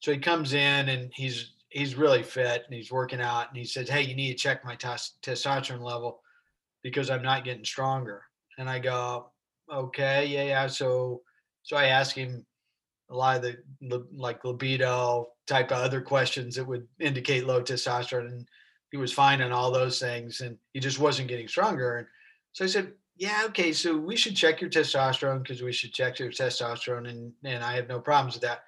[0.00, 3.64] so he comes in and he's he's really fit and he's working out and he
[3.64, 6.20] says hey you need to check my testosterone level
[6.83, 8.22] because i'm not getting stronger
[8.60, 9.30] and I go,
[9.72, 10.66] okay, yeah, yeah.
[10.66, 11.22] So,
[11.62, 12.44] so I ask him
[13.10, 18.26] a lot of the like libido type of other questions that would indicate low testosterone,
[18.26, 18.46] and
[18.92, 21.96] he was fine on all those things, and he just wasn't getting stronger.
[21.96, 22.06] And
[22.52, 26.18] so I said, yeah, okay, so we should check your testosterone because we should check
[26.18, 28.64] your testosterone, and and I have no problems with that.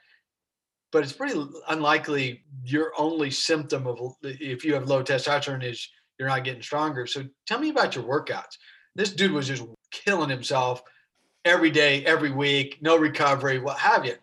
[0.91, 5.87] But it's pretty unlikely your only symptom of if you have low testosterone is
[6.19, 7.07] you're not getting stronger.
[7.07, 8.57] So tell me about your workouts.
[8.95, 10.83] This dude was just killing himself
[11.45, 14.15] every day, every week, no recovery, what have you.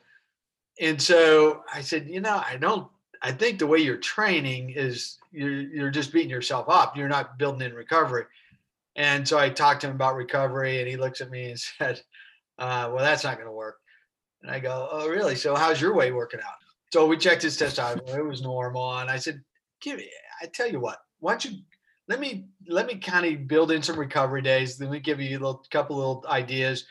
[0.81, 2.87] And so I said, you know, I don't,
[3.21, 6.95] I think the way you're training is you're, you're just beating yourself up.
[6.95, 8.25] You're not building in recovery.
[8.95, 12.01] And so I talked to him about recovery and he looks at me and said,
[12.57, 13.77] uh, well, that's not going to work.
[14.41, 15.35] And I go, oh, really?
[15.35, 16.55] So how's your way working out?
[16.93, 18.15] So we checked his testosterone.
[18.15, 18.97] It was normal.
[18.99, 19.41] And I said,
[19.81, 20.09] give me,
[20.41, 21.59] I tell you what, why don't you
[22.09, 24.77] let me let me kind of build in some recovery days.
[24.77, 26.85] Then we give you a little couple little ideas.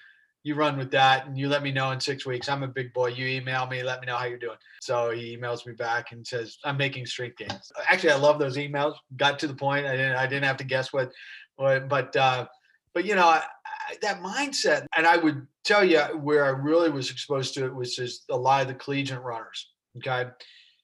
[0.45, 2.49] You run with that, and you let me know in six weeks.
[2.49, 3.09] I'm a big boy.
[3.09, 4.57] You email me, let me know how you're doing.
[4.81, 8.57] So he emails me back and says, "I'm making strength gains." Actually, I love those
[8.57, 8.95] emails.
[9.17, 9.87] Got to the point.
[9.87, 11.11] I didn't I didn't have to guess what,
[11.57, 12.47] what but uh,
[12.95, 14.87] but you know I, I, that mindset.
[14.97, 18.37] And I would tell you where I really was exposed to it was just a
[18.37, 19.71] lot of the collegiate runners.
[19.97, 20.31] Okay,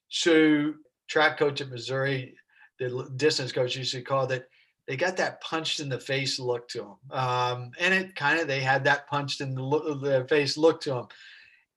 [0.08, 0.74] so
[1.06, 2.34] track coach at Missouri
[2.88, 4.48] the distance coach used to call it
[4.86, 8.46] they got that punched in the face look to them um, and it kind of
[8.46, 11.06] they had that punched in the, look, the face look to them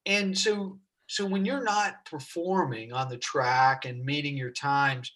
[0.06, 5.12] and so so when you're not performing on the track and meeting your times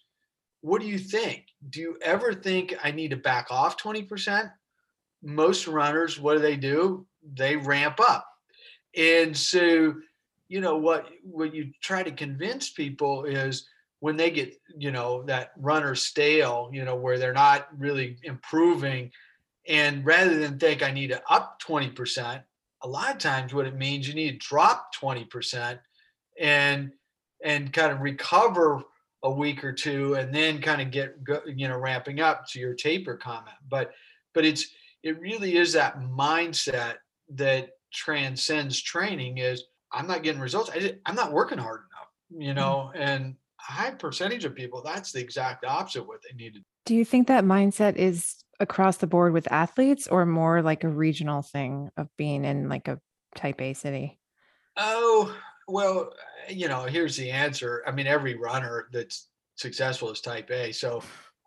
[0.62, 1.46] what do you think?
[1.70, 4.50] Do you ever think i need to back off 20%
[5.22, 7.06] most runners what do they do?
[7.34, 8.26] They ramp up.
[8.96, 9.94] And so
[10.48, 13.66] you know what what you try to convince people is
[14.02, 19.08] when they get you know that runner stale you know where they're not really improving
[19.68, 22.42] and rather than think i need to up 20%
[22.82, 25.78] a lot of times what it means you need to drop 20%
[26.40, 26.90] and
[27.44, 28.82] and kind of recover
[29.22, 31.14] a week or two and then kind of get
[31.46, 33.92] you know ramping up to your taper comment but
[34.34, 34.66] but it's
[35.04, 36.96] it really is that mindset
[37.28, 42.48] that transcends training is i'm not getting results I, i'm not working hard enough you
[42.48, 42.56] mm-hmm.
[42.56, 46.64] know and high percentage of people, that's the exact opposite what they needed.
[46.84, 50.88] Do you think that mindset is across the board with athletes or more like a
[50.88, 53.00] regional thing of being in like a
[53.34, 54.18] type A city?
[54.76, 55.34] Oh,
[55.68, 56.12] well,
[56.48, 57.82] you know, here's the answer.
[57.86, 60.72] I mean, every runner that's successful is type A.
[60.72, 61.02] So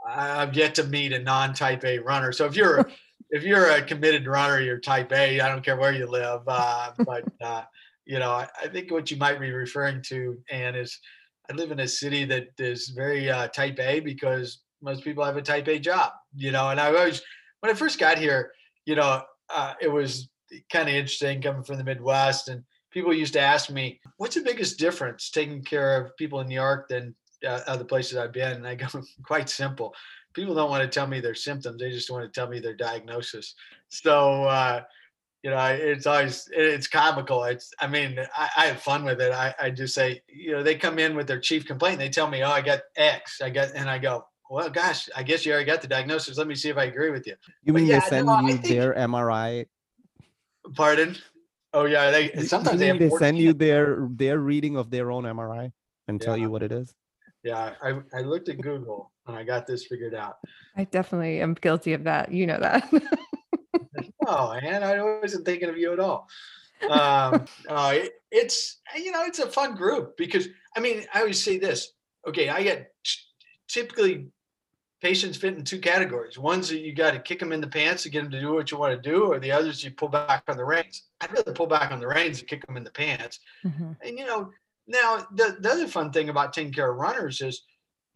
[0.07, 2.31] I've yet to meet a non-type A runner.
[2.31, 2.89] So if you're
[3.29, 5.39] if you're a committed runner, you're type A.
[5.39, 6.41] I don't care where you live.
[6.47, 7.63] Uh, but uh,
[8.05, 10.99] you know, I, I, think what you might be referring to, Anne, is
[11.49, 15.37] I live in a city that is very uh, type A because most people have
[15.37, 16.11] a type A job.
[16.35, 17.21] You know, and I always
[17.59, 18.51] when I first got here,
[18.85, 20.29] you know, uh, it was
[20.71, 24.41] kind of interesting coming from the Midwest and people used to ask me, "What's the
[24.41, 27.13] biggest difference taking care of people in New York than
[27.45, 28.87] uh, other places I've been?" And I go,
[29.23, 29.93] "Quite simple.
[30.33, 32.75] People don't want to tell me their symptoms; they just want to tell me their
[32.75, 33.53] diagnosis."
[33.89, 34.81] So, uh,
[35.45, 37.43] you know, it's always it's comical.
[37.43, 39.31] It's I mean, I, I have fun with it.
[39.31, 41.99] I, I just say, you know, they come in with their chief complaint.
[41.99, 43.41] They tell me, "Oh, I got X.
[43.43, 46.39] I got," and I go, well, gosh, I guess you already got the diagnosis.
[46.39, 47.35] Let me see if I agree with you.
[47.63, 49.67] You mean yeah, they send no, you think, their MRI?
[50.73, 51.15] Pardon?
[51.73, 55.71] Oh yeah, they sometimes they, they send you their their reading of their own MRI
[56.07, 56.25] and yeah.
[56.25, 56.91] tell you what it is.
[57.43, 60.37] Yeah, I, I looked at Google and I got this figured out.
[60.75, 62.31] I definitely am guilty of that.
[62.31, 62.89] You know that.
[64.27, 66.27] oh, and I wasn't thinking of you at all.
[66.89, 71.43] Um, uh, it, it's you know it's a fun group because I mean I always
[71.43, 71.93] say this.
[72.27, 72.93] Okay, I get
[73.67, 74.27] typically
[75.01, 76.39] patients fit in two categories.
[76.39, 78.53] One's that you got to kick them in the pants to get them to do
[78.53, 81.03] what you want to do, or the others you pull back on the reins.
[81.21, 83.39] I'd rather pull back on the reins and kick them in the pants.
[83.63, 83.91] Mm-hmm.
[84.03, 84.49] And you know,
[84.87, 87.63] now the, the other fun thing about taking care of runners is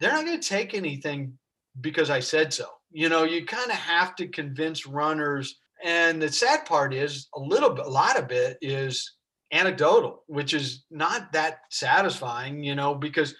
[0.00, 1.38] they're not going to take anything
[1.80, 2.66] because I said so.
[2.90, 5.60] You know, you kind of have to convince runners.
[5.84, 9.16] And the sad part is a little bit, a lot of it is
[9.52, 13.34] anecdotal, which is not that satisfying, you know, because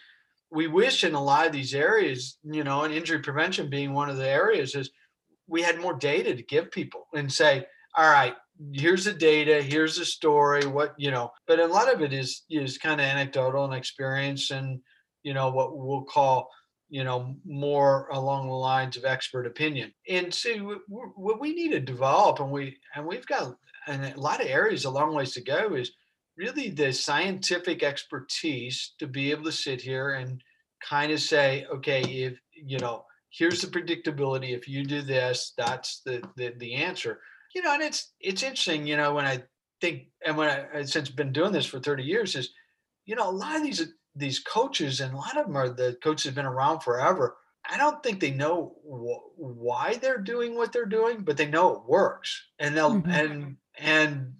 [0.51, 4.11] we wish in a lot of these areas, you know, and injury prevention being one
[4.11, 4.91] of the areas, is
[5.47, 7.64] we had more data to give people and say,
[7.97, 8.34] all right,
[8.72, 11.30] here's the data, here's the story, what you know.
[11.47, 14.80] But a lot of it is is kind of anecdotal and experience, and
[15.22, 16.49] you know what we'll call
[16.91, 19.93] you know more along the lines of expert opinion.
[20.09, 24.41] And see what we need to develop, and we and we've got and a lot
[24.41, 25.93] of areas a long ways to go is
[26.36, 30.43] really the scientific expertise to be able to sit here and
[30.86, 34.57] kind of say, okay, if you know, here's the predictability.
[34.57, 37.20] If you do this, that's the the, the answer.
[37.55, 38.86] You know, and it's it's interesting.
[38.86, 39.43] You know, when I
[39.80, 42.51] think and when I since been doing this for 30 years is,
[43.07, 45.96] you know, a lot of these these coaches and a lot of them are the
[46.02, 47.36] coaches have been around forever.
[47.68, 51.76] I don't think they know wh- why they're doing what they're doing, but they know
[51.76, 53.11] it works, and they'll mm-hmm.
[53.11, 54.32] and and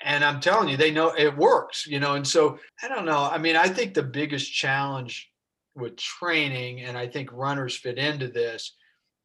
[0.00, 2.14] and I'm telling you, they know it works, you know.
[2.14, 3.28] And so I don't know.
[3.30, 5.30] I mean, I think the biggest challenge
[5.74, 8.76] with training, and I think runners fit into this,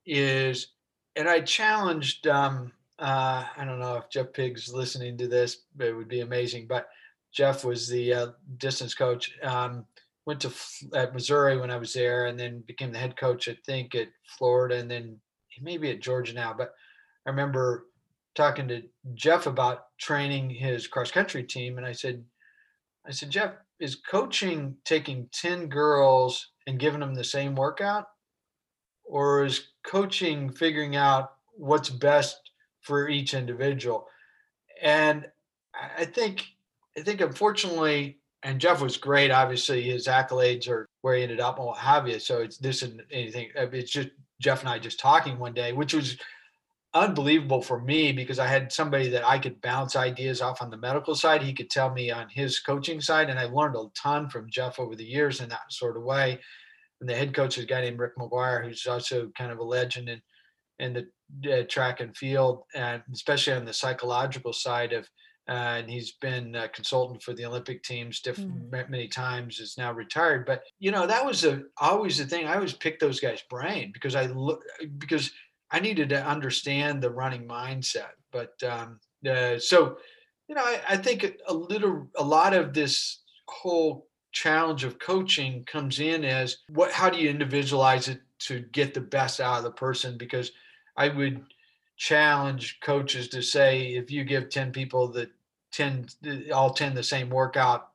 [0.05, 0.67] is,
[1.15, 2.27] and I challenged.
[2.27, 6.21] Um, uh, I don't know if Jeff Pig's listening to this, but it would be
[6.21, 6.67] amazing.
[6.67, 6.87] But
[7.33, 8.27] Jeff was the uh,
[8.57, 9.31] distance coach.
[9.41, 9.85] Um,
[10.25, 10.51] went to
[10.93, 13.47] at Missouri when I was there, and then became the head coach.
[13.47, 16.53] I think at Florida, and then he may be at Georgia now.
[16.57, 16.73] But
[17.25, 17.87] I remember
[18.35, 22.23] talking to Jeff about training his cross country team, and I said,
[23.05, 28.05] I said, Jeff, is coaching taking 10 girls and giving them the same workout?
[29.03, 32.37] Or is coaching figuring out what's best
[32.81, 34.07] for each individual?
[34.81, 35.27] And
[35.97, 36.45] I think,
[36.97, 39.31] I think unfortunately, and Jeff was great.
[39.31, 42.19] Obviously, his accolades are where he ended up and what have you.
[42.19, 43.49] So it's this and anything.
[43.55, 44.09] It's just
[44.41, 46.17] Jeff and I just talking one day, which was
[46.93, 50.77] unbelievable for me because I had somebody that I could bounce ideas off on the
[50.77, 51.41] medical side.
[51.41, 54.79] He could tell me on his coaching side, and I learned a ton from Jeff
[54.79, 56.39] over the years in that sort of way.
[56.99, 59.63] And the head coach is a guy named Rick McGuire, who's also kind of a
[59.63, 60.21] legend in
[60.79, 65.07] in the uh, track and field, and especially on the psychological side of.
[65.49, 68.89] Uh, and he's been a consultant for the Olympic teams diff- mm.
[68.89, 69.59] many times.
[69.59, 72.47] Is now retired, but you know that was a, always the thing.
[72.47, 74.63] I always picked those guys' brain because I look
[74.97, 75.31] because
[75.71, 78.11] I needed to understand the running mindset.
[78.31, 79.97] But um, uh, so,
[80.47, 85.63] you know, I, I think a little, a lot of this whole challenge of coaching
[85.65, 89.63] comes in as what, how do you individualize it to get the best out of
[89.63, 90.17] the person?
[90.17, 90.51] Because
[90.97, 91.41] I would
[92.01, 95.29] challenge coaches to say, if you give 10 people the
[95.71, 96.07] 10,
[96.51, 97.89] all 10 the same workout,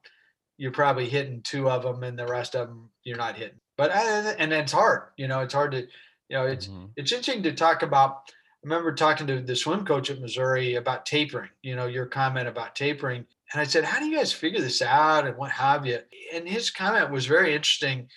[0.59, 3.59] you're probably hitting two of them and the rest of them you're not hitting.
[3.77, 5.81] But, uh, and it's hard, you know, it's hard to,
[6.29, 6.87] you know, it's mm-hmm.
[6.95, 8.23] it's interesting to talk about.
[8.29, 11.51] I remember talking to the swim coach at Missouri about tapering.
[11.63, 14.83] You know, your comment about tapering, and I said, "How do you guys figure this
[14.83, 16.01] out and what have you?"
[16.35, 18.09] And his comment was very interesting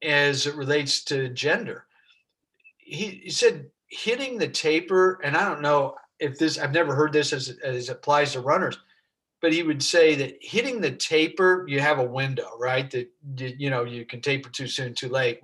[0.00, 1.86] as it relates to gender.
[2.76, 3.66] He, he said
[3.96, 6.58] hitting the taper, and I don't know if this.
[6.58, 8.78] I've never heard this as as it applies to runners,
[9.40, 12.90] but he would say that hitting the taper, you have a window, right?
[12.90, 15.40] That you know you can taper too soon, too late.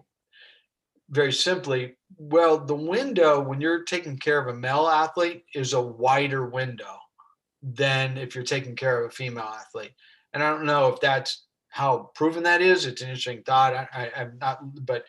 [1.10, 5.80] Very simply, well, the window when you're taking care of a male athlete is a
[5.80, 6.96] wider window
[7.62, 9.92] than if you're taking care of a female athlete.
[10.32, 12.86] And I don't know if that's how proven that is.
[12.86, 13.74] It's an interesting thought.
[13.74, 15.04] I, am not, but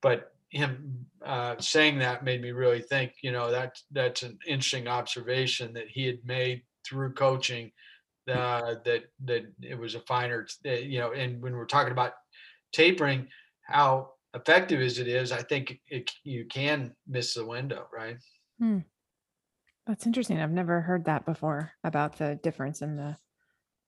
[0.00, 3.14] but him uh, saying that made me really think.
[3.22, 7.70] You know, that that's an interesting observation that he had made through coaching.
[8.28, 12.12] Uh, that that it was a finer, uh, you know, and when we're talking about
[12.72, 13.26] tapering,
[13.62, 18.16] how effective as it is, I think it, you can miss the window, right?
[18.58, 18.78] Hmm.
[19.86, 20.40] That's interesting.
[20.40, 23.16] I've never heard that before about the difference in the.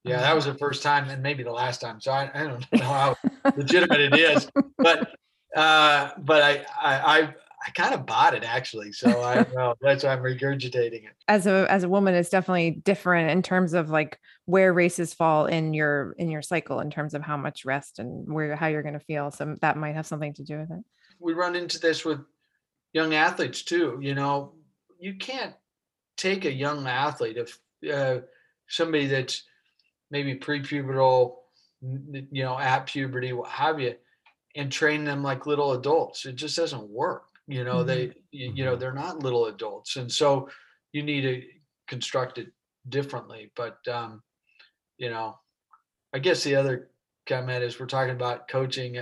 [0.03, 2.01] Yeah, that was the first time and maybe the last time.
[2.01, 3.17] So I, I don't know how
[3.57, 5.15] legitimate it is, but
[5.55, 7.35] uh, but I I I,
[7.67, 8.93] I kind of bought it actually.
[8.93, 11.13] So I know that's why I'm regurgitating it.
[11.29, 15.47] As a as a woman, it's definitely different in terms of like where races fall
[15.47, 18.83] in your in your cycle in terms of how much rest and where how you're
[18.83, 19.31] going to feel.
[19.31, 20.85] So that might have something to do with it.
[21.19, 22.21] We run into this with
[22.93, 23.99] young athletes too.
[24.01, 24.53] You know,
[24.99, 25.55] you can't
[26.17, 27.59] take a young athlete, if
[27.93, 28.21] uh,
[28.69, 29.43] somebody that's
[30.11, 31.37] maybe prepubertal,
[31.83, 33.95] you know, at puberty, what have you,
[34.57, 36.27] and train them like little adults.
[36.27, 37.25] It just doesn't work.
[37.47, 37.87] You know, mm-hmm.
[37.87, 38.81] they, you know, mm-hmm.
[38.81, 40.49] they're not little adults, and so
[40.93, 41.43] you need to
[41.89, 42.49] construct it
[42.89, 43.51] differently.
[43.55, 44.23] But um,
[44.97, 45.39] you know,
[46.15, 46.91] I guess the other
[47.27, 48.99] comment is we're talking about coaching,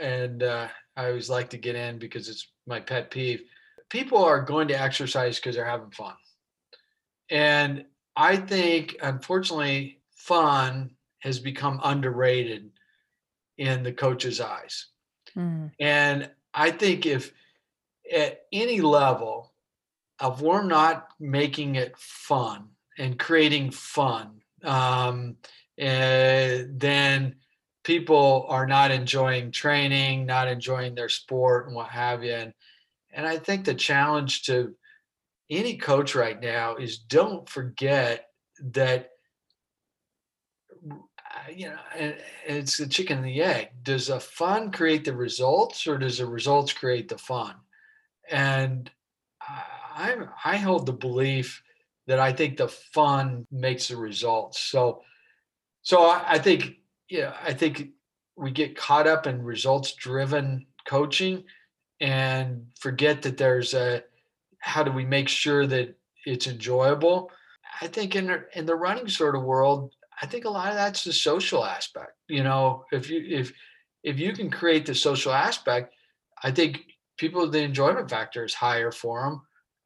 [0.00, 3.42] and uh, I always like to get in because it's my pet peeve.
[3.90, 6.14] People are going to exercise because they're having fun.
[7.30, 7.84] And
[8.16, 10.90] I think, unfortunately, fun
[11.20, 12.70] has become underrated
[13.58, 14.86] in the coach's eyes.
[15.36, 15.72] Mm.
[15.78, 17.32] And I think if
[18.12, 19.52] at any level
[20.20, 22.68] of we're not making it fun
[22.98, 25.36] and creating fun, um,
[25.80, 27.36] uh, then
[27.84, 32.32] people are not enjoying training, not enjoying their sport, and what have you.
[32.32, 32.52] And,
[33.12, 34.74] and I think the challenge to
[35.50, 38.28] any coach right now is don't forget
[38.72, 39.10] that
[41.34, 41.78] Uh, you know
[42.46, 43.70] it's the chicken and the egg.
[43.82, 47.54] Does the fun create the results or does the results create the fun?
[48.30, 48.90] And
[49.94, 51.62] i i hold the belief
[52.06, 54.60] that i think the fun makes the results.
[54.60, 55.02] So
[55.82, 56.76] so i, I think
[57.08, 57.88] yeah i think
[58.36, 61.44] we get caught up in results driven coaching
[62.00, 64.02] and forget that there's a
[64.58, 67.30] how do we make sure that it's enjoyable?
[67.80, 71.04] I think in in the running sort of world, I think a lot of that's
[71.04, 72.12] the social aspect.
[72.28, 73.52] You know, if you if
[74.02, 75.94] if you can create the social aspect,
[76.42, 76.80] I think
[77.16, 79.42] people the enjoyment factor is higher for them,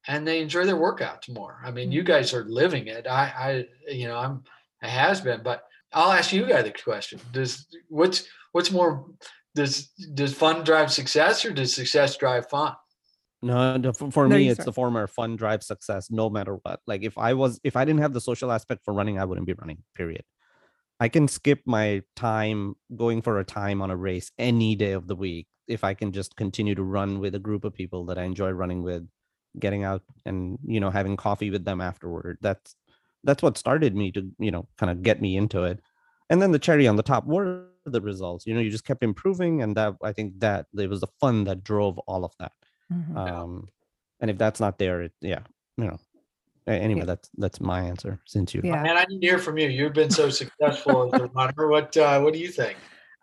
[0.07, 1.61] and they enjoy their workouts more.
[1.65, 2.13] I mean, you mm-hmm.
[2.13, 3.07] guys are living it.
[3.07, 4.45] I I you know I'm
[4.83, 9.07] a has been, but I'll ask you guys the question: Does what's what's more
[9.55, 12.75] does does fun drive success or does success drive fun?
[13.43, 16.81] No, no for, for no, me, it's the former fun drive success, no matter what.
[16.87, 19.47] Like if I was, if I didn't have the social aspect for running, I wouldn't
[19.47, 20.25] be running, period.
[20.99, 25.07] I can skip my time going for a time on a race any day of
[25.07, 28.19] the week if I can just continue to run with a group of people that
[28.19, 29.07] I enjoy running with,
[29.59, 32.39] getting out and, you know, having coffee with them afterward.
[32.41, 32.75] That's,
[33.25, 35.81] that's what started me to, you know, kind of get me into it.
[36.31, 38.47] And then the cherry on the top were the results.
[38.47, 39.63] You know, you just kept improving.
[39.63, 42.53] And that, I think that it was the fun that drove all of that.
[42.93, 43.17] Mm-hmm.
[43.17, 43.69] Um,
[44.21, 45.41] and if that's not there, it, yeah,
[45.77, 45.99] you know.
[46.69, 47.07] Anyway, yeah.
[47.07, 48.21] that's that's my answer.
[48.27, 49.69] Since you, yeah, man, I need to hear from you.
[49.69, 51.69] You've been so successful as a runner.
[51.69, 52.77] What uh, what do you think?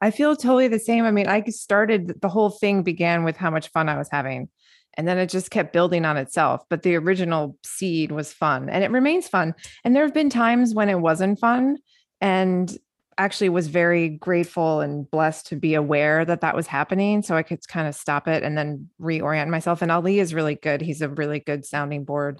[0.04, 1.06] I feel totally the same.
[1.06, 4.50] I mean, I started the whole thing began with how much fun I was having.
[4.96, 6.62] And then it just kept building on itself.
[6.70, 9.56] But the original seed was fun and it remains fun.
[9.84, 11.78] And there have been times when it wasn't fun.
[12.22, 12.76] And
[13.18, 17.44] actually was very grateful and blessed to be aware that that was happening so i
[17.44, 21.02] could kind of stop it and then reorient myself and ali is really good he's
[21.02, 22.40] a really good sounding board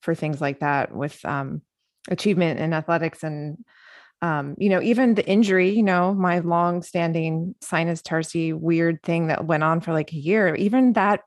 [0.00, 1.62] for things like that with um,
[2.10, 3.58] achievement in athletics and
[4.20, 9.28] um, you know even the injury you know my long standing sinus tarsi weird thing
[9.28, 11.20] that went on for like a year even that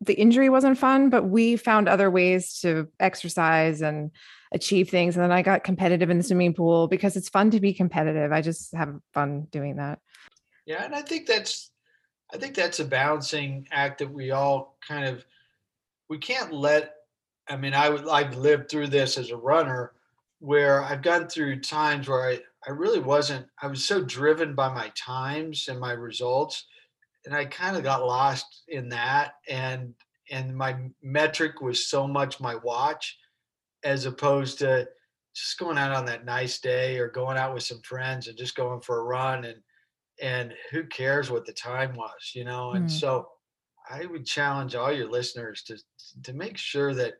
[0.00, 4.10] the injury wasn't fun but we found other ways to exercise and
[4.52, 5.16] achieve things.
[5.16, 8.32] And then I got competitive in the swimming pool because it's fun to be competitive.
[8.32, 9.98] I just have fun doing that.
[10.66, 11.70] Yeah, and I think that's
[12.32, 15.24] I think that's a balancing act that we all kind of
[16.08, 16.94] we can't let
[17.48, 19.92] I mean I would I've lived through this as a runner
[20.38, 24.72] where I've gone through times where I, I really wasn't I was so driven by
[24.72, 26.66] my times and my results
[27.24, 29.94] and I kind of got lost in that and
[30.30, 33.18] and my metric was so much my watch
[33.84, 34.88] as opposed to
[35.34, 38.54] just going out on that nice day or going out with some friends and just
[38.54, 39.60] going for a run and
[40.20, 42.90] and who cares what the time was you know and Mm.
[42.90, 43.26] so
[43.90, 45.76] i would challenge all your listeners to
[46.22, 47.14] to make sure that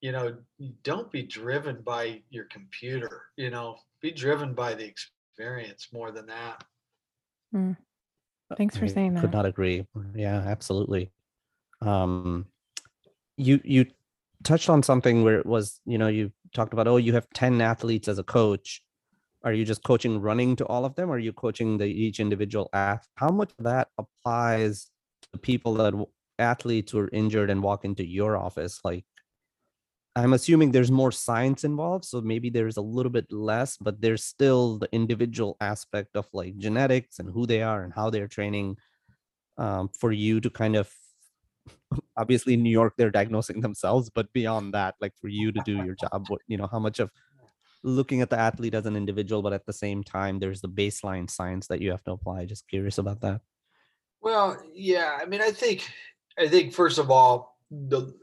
[0.00, 0.36] you know
[0.82, 6.26] don't be driven by your computer you know be driven by the experience more than
[6.26, 6.62] that
[8.56, 9.86] Thanks for I saying that Could not agree.
[10.14, 11.10] Yeah, absolutely.
[11.82, 12.46] Um,
[13.36, 13.86] you you
[14.44, 17.60] touched on something where it was, you know, you talked about, oh, you have 10
[17.60, 18.82] athletes as a coach.
[19.44, 21.10] Are you just coaching running to all of them?
[21.10, 23.06] Or are you coaching the each individual ath?
[23.16, 24.90] How much that applies
[25.32, 25.94] to people that
[26.38, 28.80] athletes who are injured and walk into your office?
[28.84, 29.04] Like,
[30.16, 34.24] I'm assuming there's more science involved, so maybe there's a little bit less, but there's
[34.24, 38.76] still the individual aspect of like genetics and who they are and how they're training
[39.58, 40.92] um, for you to kind of
[42.18, 45.76] obviously in New York they're diagnosing themselves, but beyond that, like for you to do
[45.84, 47.10] your job, what you know, how much of
[47.82, 51.30] looking at the athlete as an individual, but at the same time, there's the baseline
[51.30, 52.44] science that you have to apply.
[52.44, 53.40] Just curious about that.
[54.20, 55.18] Well, yeah.
[55.20, 55.88] I mean, I think,
[56.38, 58.14] I think first of all, the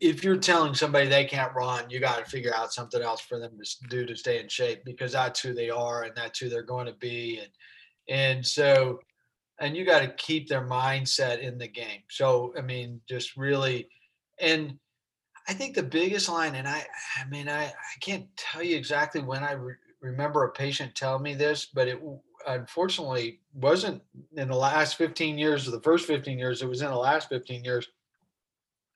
[0.00, 3.40] if you're telling somebody they can't run, you got to figure out something else for
[3.40, 6.48] them to do to stay in shape because that's who they are and that's who
[6.48, 7.50] they're going to be, and
[8.08, 9.00] and so,
[9.60, 12.02] and you got to keep their mindset in the game.
[12.10, 13.88] So, I mean, just really,
[14.40, 14.78] and
[15.48, 16.84] I think the biggest line, and I,
[17.20, 21.22] I mean, I, I can't tell you exactly when I re- remember a patient telling
[21.22, 22.00] me this, but it
[22.46, 24.02] unfortunately wasn't
[24.36, 26.62] in the last 15 years or the first 15 years.
[26.62, 27.88] It was in the last 15 years.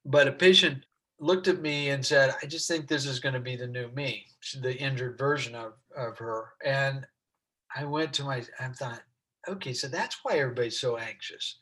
[0.04, 0.84] But a patient
[1.20, 3.88] looked at me and said, I just think this is going to be the new
[3.92, 4.26] me,
[4.60, 6.52] the injured version of, of her.
[6.64, 7.06] And
[7.74, 9.00] I went to my, I thought,
[9.48, 11.58] okay, so that's why everybody's so anxious.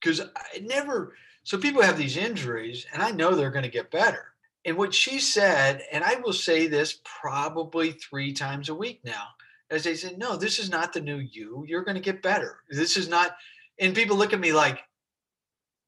[0.00, 3.90] Because I never, so people have these injuries and I know they're going to get
[3.90, 4.32] better.
[4.64, 9.28] And what she said, and I will say this probably three times a week now,
[9.70, 11.64] as they said, no, this is not the new you.
[11.66, 12.58] You're going to get better.
[12.70, 13.36] This is not,
[13.78, 14.80] and people look at me like,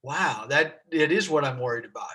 [0.03, 2.09] wow, that it is what I'm worried about.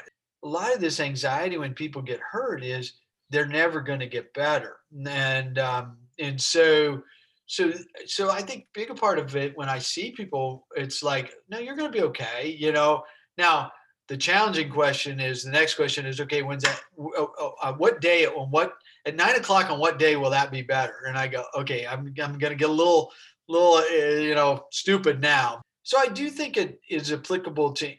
[0.43, 2.93] A lot of this anxiety when people get hurt is
[3.29, 4.77] they're never going to get better.
[5.05, 7.03] And, um, and so,
[7.45, 7.73] so,
[8.05, 11.75] so I think bigger part of it when I see people, it's like, no, you're
[11.75, 12.55] going to be okay.
[12.57, 13.03] You know,
[13.37, 13.71] now
[14.07, 18.01] the challenging question is the next question is, okay, when's that, oh, oh, uh, what
[18.01, 18.73] day, on what,
[19.05, 21.03] at nine o'clock on what day will that be better?
[21.07, 23.11] And I go, okay, I'm, I'm going to get a little,
[23.47, 25.61] little, uh, you know, stupid now.
[25.83, 27.93] So I do think it is applicable to,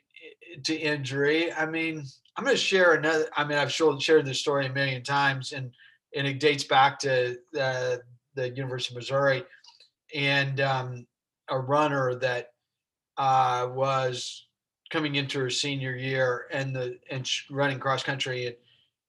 [0.64, 1.52] to injury.
[1.52, 2.04] I mean,
[2.36, 5.52] I'm going to share another, I mean, I've shared, shared this story a million times
[5.52, 5.70] and,
[6.16, 7.96] and it dates back to uh,
[8.34, 9.44] the University of Missouri
[10.14, 11.06] and um,
[11.48, 12.52] a runner that
[13.16, 14.46] uh, was
[14.90, 18.56] coming into her senior year and the and running cross country and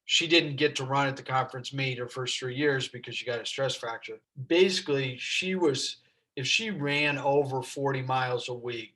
[0.06, 3.26] she didn't get to run at the conference meet her first three years because she
[3.26, 4.20] got a stress fracture.
[4.48, 5.98] Basically, she was
[6.36, 8.94] if she ran over 40 miles a week,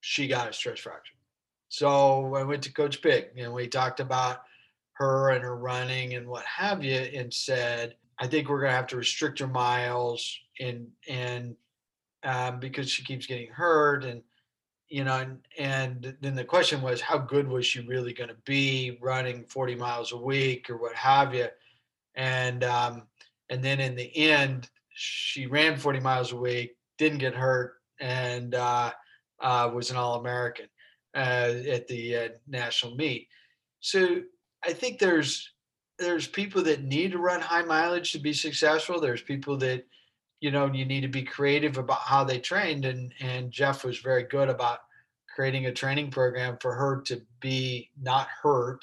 [0.00, 1.14] she got a stress fracture.
[1.68, 4.42] So I went to Coach Big and we talked about
[4.94, 8.86] her and her running and what have you, and said, I think we're gonna have
[8.88, 11.56] to restrict her miles and and
[12.22, 14.22] um, because she keeps getting hurt and
[14.88, 18.36] you know and, and then the question was how good was she really going to
[18.44, 21.48] be running 40 miles a week or what have you
[22.14, 23.02] and um,
[23.50, 28.54] and then in the end she ran 40 miles a week didn't get hurt and
[28.54, 28.92] uh,
[29.40, 30.66] uh, was an all-american
[31.14, 33.28] uh, at the uh, national meet.
[33.80, 34.22] So
[34.64, 35.52] i think there's
[35.98, 39.00] there's people that need to run high mileage to be successful.
[39.00, 39.84] There's people that
[40.40, 43.98] you know you need to be creative about how they trained and and jeff was
[43.98, 44.80] very good about
[45.34, 48.80] creating a training program for her to be not hurt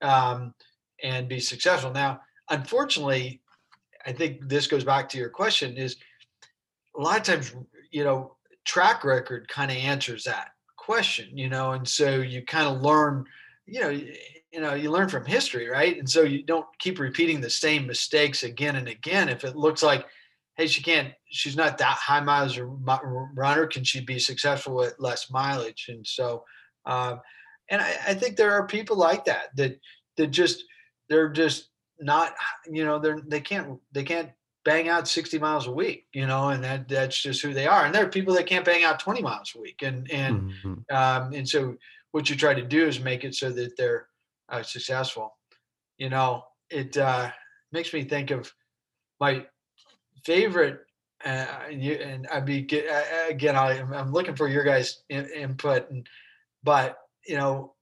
[0.00, 0.54] um,
[1.02, 1.92] and be successful.
[1.92, 3.40] Now unfortunately
[4.06, 5.96] i think this goes back to your question is
[6.96, 7.54] a lot of times
[7.90, 12.66] you know track record kind of answers that question you know and so you kind
[12.66, 13.24] of learn
[13.66, 14.00] you know
[14.52, 15.98] you know you learn from history right?
[15.98, 19.28] And so you don't keep repeating the same mistakes again and again.
[19.28, 20.06] If it looks like
[20.56, 25.30] hey she can't she's not that high mileage runner can she be successful at less
[25.30, 25.86] mileage?
[25.88, 26.44] And so
[26.86, 27.20] um,
[27.70, 29.78] and I, I think there are people like that that
[30.16, 30.64] that just
[31.08, 31.70] they're just
[32.00, 32.34] not
[32.70, 34.30] you know they're they can't they can't
[34.64, 37.84] bang out 60 miles a week you know and that that's just who they are.
[37.86, 39.82] And there are people that can't bang out 20 miles a week.
[39.82, 40.84] And and Mhm.
[40.90, 41.76] um, and so
[42.12, 44.08] what you try to do is make it so that they're
[44.48, 45.36] uh, successful.
[45.98, 47.30] You know it uh,
[47.72, 48.52] makes me think of
[49.20, 49.46] my
[50.24, 50.80] favorite
[51.24, 52.58] uh, and, you, and I'd be
[53.28, 56.06] again I, I'm looking for your guys in, input and
[56.62, 57.74] but you know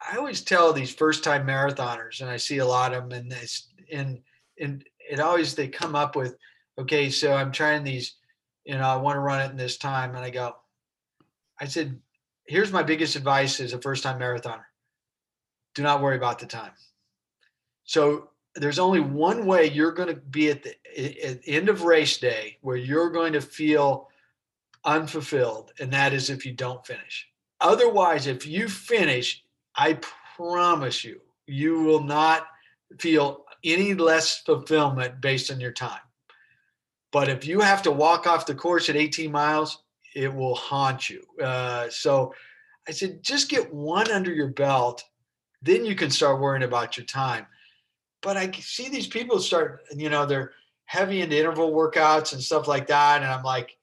[0.00, 3.30] I always tell these first time marathoners and I see a lot of them and
[3.30, 4.20] this and
[4.60, 6.36] and it always they come up with,
[6.78, 8.16] okay, so I'm trying these,
[8.64, 10.56] you know, I want to run it in this time, and I go,
[11.60, 11.98] I said,
[12.46, 14.64] here's my biggest advice as a first time marathoner:
[15.76, 16.72] do not worry about the time.
[17.84, 20.70] So there's only one way you're going to be at the,
[21.24, 24.08] at the end of race day where you're going to feel
[24.84, 27.28] unfulfilled, and that is if you don't finish.
[27.60, 29.44] Otherwise, if you finish,
[29.76, 29.98] I
[30.36, 32.46] promise you, you will not
[32.98, 36.00] feel any less fulfillment based on your time.
[37.12, 39.82] But if you have to walk off the course at 18 miles,
[40.14, 41.22] it will haunt you.
[41.42, 42.32] Uh, so
[42.88, 45.04] I said, just get one under your belt,
[45.62, 47.46] then you can start worrying about your time.
[48.22, 50.52] But I see these people start, you know, they're
[50.86, 53.22] heavy into interval workouts and stuff like that.
[53.22, 53.76] And I'm like,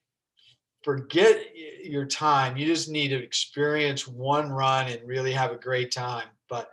[0.83, 2.57] forget your time.
[2.57, 6.27] You just need to experience one run and really have a great time.
[6.49, 6.69] But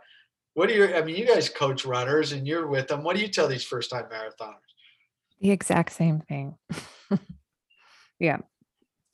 [0.53, 3.03] what do you, I mean, you guys coach runners and you're with them.
[3.03, 4.55] What do you tell these first time marathoners?
[5.39, 6.55] The exact same thing.
[8.19, 8.37] yeah.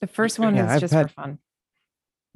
[0.02, 1.40] The first one Yeah, is I've just had- for fun.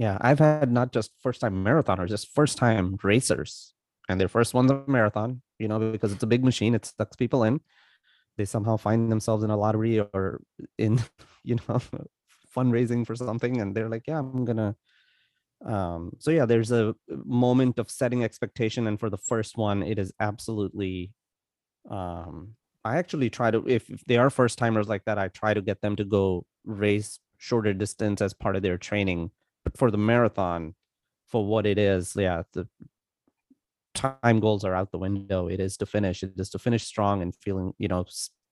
[0.01, 3.75] Yeah, I've had not just first time marathoners, just first time racers.
[4.09, 7.15] And their first one's a marathon, you know, because it's a big machine, it sucks
[7.15, 7.61] people in.
[8.35, 10.41] They somehow find themselves in a lottery or
[10.79, 10.99] in,
[11.43, 11.79] you know,
[12.57, 13.61] fundraising for something.
[13.61, 14.75] And they're like, yeah, I'm gonna.
[15.63, 18.87] Um, so yeah, there's a moment of setting expectation.
[18.87, 21.11] And for the first one, it is absolutely
[21.89, 25.53] um I actually try to if, if they are first timers like that, I try
[25.53, 29.31] to get them to go race shorter distance as part of their training
[29.75, 30.75] for the marathon
[31.27, 32.67] for what it is yeah the
[33.93, 37.21] time goals are out the window it is to finish it is to finish strong
[37.21, 38.05] and feeling you know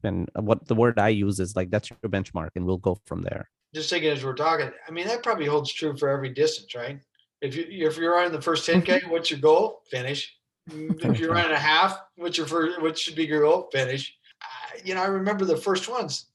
[0.03, 3.21] and what the word i use is like that's your benchmark and we'll go from
[3.21, 6.73] there Just thinking as we're talking, I mean, that probably holds true for every distance,
[6.73, 6.99] right?
[7.41, 9.83] If you, if you're running the first 10K, what's your goal?
[9.91, 10.35] Finish.
[10.71, 13.69] Mm, If you're running a half, what's your first, what should be your goal?
[13.71, 14.17] Finish.
[14.41, 16.25] Uh, You know, I remember the first ones.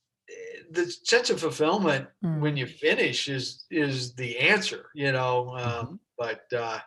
[0.75, 2.41] The sense of fulfillment Mm.
[2.41, 6.79] when you finish is is the answer you know um, but uh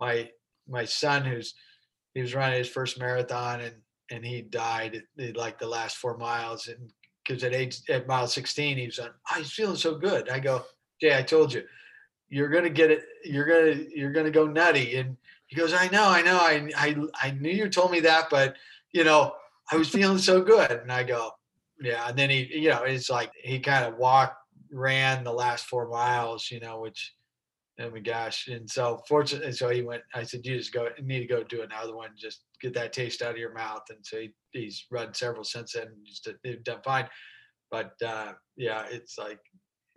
[0.00, 0.30] my
[0.68, 1.54] my son who's
[2.14, 3.74] he was running his first marathon and
[4.10, 6.92] and he died at, like the last four miles and
[7.24, 10.28] because at age at mile 16 he was on oh, he's feeling so good.
[10.28, 10.62] I go
[11.00, 11.62] jay i told you
[12.28, 14.96] you're gonna get it you're gonna you're gonna go nutty.
[14.96, 15.16] And
[15.46, 18.56] he goes i know i know i i, I knew you told me that but
[18.92, 19.34] you know
[19.72, 20.70] i was feeling so good.
[20.70, 21.32] And i go
[21.80, 24.36] yeah and then he you know it's like he kind of walked
[24.70, 27.14] ran the last four miles you know which
[27.80, 31.20] oh my gosh and so fortunately so he went i said you just go need
[31.20, 34.18] to go do another one just get that taste out of your mouth and so
[34.18, 37.06] he, he's run several since then just they've done fine
[37.70, 39.38] but uh yeah it's like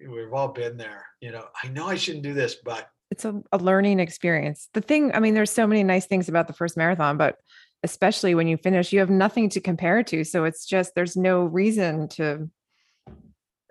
[0.08, 3.42] we've all been there you know i know i shouldn't do this but it's a,
[3.52, 4.70] a learning experience.
[4.74, 7.38] The thing, I mean, there's so many nice things about the first marathon, but
[7.84, 10.24] especially when you finish, you have nothing to compare to.
[10.24, 12.50] So it's just there's no reason to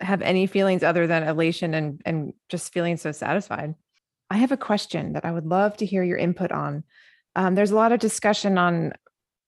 [0.00, 3.74] have any feelings other than elation and and just feeling so satisfied.
[4.30, 6.84] I have a question that I would love to hear your input on.
[7.34, 8.92] Um, there's a lot of discussion on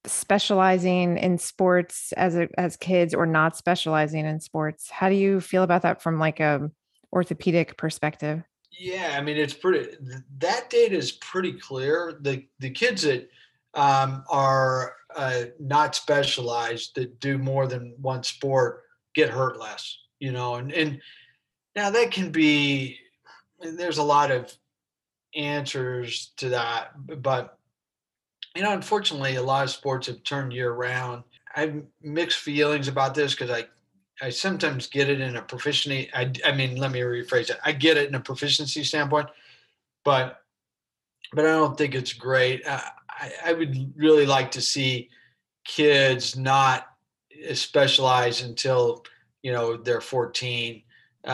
[0.07, 4.91] specializing in sports as a, as kids or not specializing in sports.
[4.91, 6.71] How do you feel about that from like a
[7.13, 8.43] orthopedic perspective?
[8.79, 9.97] Yeah, I mean it's pretty.
[10.39, 12.19] That data is pretty clear.
[12.21, 13.29] The the kids that
[13.75, 18.83] um, are uh, not specialized that do more than one sport
[19.15, 19.99] get hurt less.
[20.19, 21.01] You know, and and
[21.77, 22.99] now that can be.
[23.63, 24.51] There's a lot of
[25.37, 26.93] answers to that,
[27.23, 27.59] but
[28.57, 31.25] you know, unfortunately, a lot of sports have turned year round.
[31.55, 33.67] I have mixed feelings about this because I
[34.23, 36.11] I sometimes get it in a proficiency.
[36.13, 37.59] I, I mean, let me rephrase it.
[37.65, 39.29] I get it in a proficiency standpoint,
[40.05, 40.43] but
[41.33, 42.67] but I don't think it's great.
[42.67, 42.81] Uh,
[43.21, 45.11] I, I would really like to see
[45.65, 46.87] kids not
[47.55, 49.05] specialize until
[49.43, 50.83] you know they're 14,
[51.27, 51.29] uh,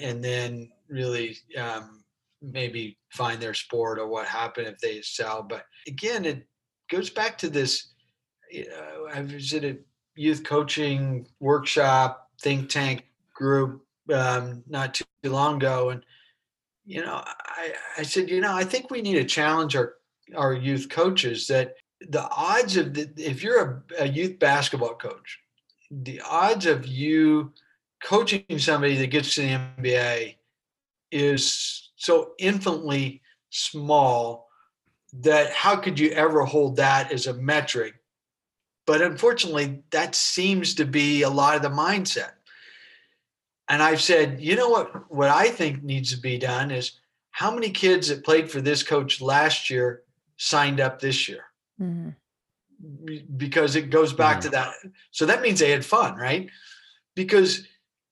[0.00, 2.04] and then really um,
[2.40, 6.46] maybe find their sport or what happened if they sell But again, it
[6.90, 7.88] goes back to this.
[8.50, 15.90] You know, I visited youth coaching workshop think tank group um, not too long ago,
[15.90, 16.04] and
[16.84, 19.94] you know, I, I said, you know, I think we need to challenge our
[20.34, 25.38] our youth coaches that the odds of the, if you're a, a youth basketball coach,
[25.90, 27.52] the odds of you
[28.02, 30.36] coaching somebody that gets to the NBA
[31.10, 34.48] is so infinitely small
[35.12, 37.94] that how could you ever hold that as a metric
[38.86, 42.32] but unfortunately, that seems to be a lot of the mindset.
[43.68, 45.10] And I've said, you know what?
[45.10, 46.98] What I think needs to be done is
[47.30, 50.02] how many kids that played for this coach last year
[50.42, 51.44] signed up this year?
[51.80, 52.16] Mhm.
[53.36, 54.74] because it goes back to that.
[55.12, 56.50] So that means they had fun, right?
[57.14, 57.64] Because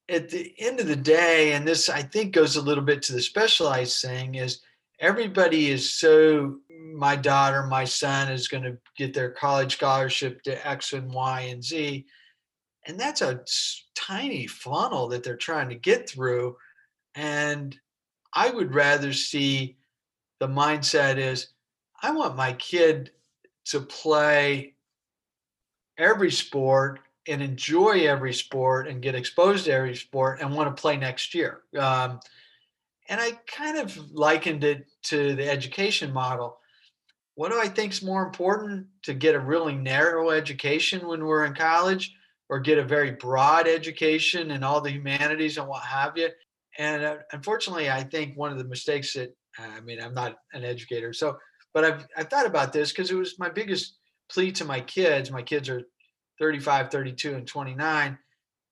[0.09, 3.13] at the end of the day, and this I think goes a little bit to
[3.13, 4.61] the specialized thing, is
[5.01, 6.61] everybody is so
[6.95, 11.41] my daughter, my son is going to get their college scholarship to X and Y
[11.43, 12.07] and Z.
[12.87, 13.45] And that's a
[13.97, 16.57] tiny funnel that they're trying to get through.
[17.17, 17.77] And
[18.33, 19.79] I would rather see
[20.39, 21.49] the mindset is
[22.03, 23.11] I want my kid
[23.67, 24.75] to play
[25.99, 30.81] every sport and enjoy every sport and get exposed to every sport and want to
[30.81, 31.61] play next year.
[31.79, 32.21] Um,
[33.09, 36.59] and I kind of likened it to the education model.
[37.35, 41.45] What do I think is more important to get a really narrow education when we're
[41.45, 42.15] in college
[42.49, 46.29] or get a very broad education in all the humanities and what have you?
[46.79, 50.65] And uh, unfortunately, I think one of the mistakes that I mean, I'm not an
[50.65, 51.37] educator, so
[51.73, 53.97] but I've I've thought about this because it was my biggest
[54.31, 55.31] plea to my kids.
[55.31, 55.83] My kids are
[56.39, 58.19] 35, 32, and 29.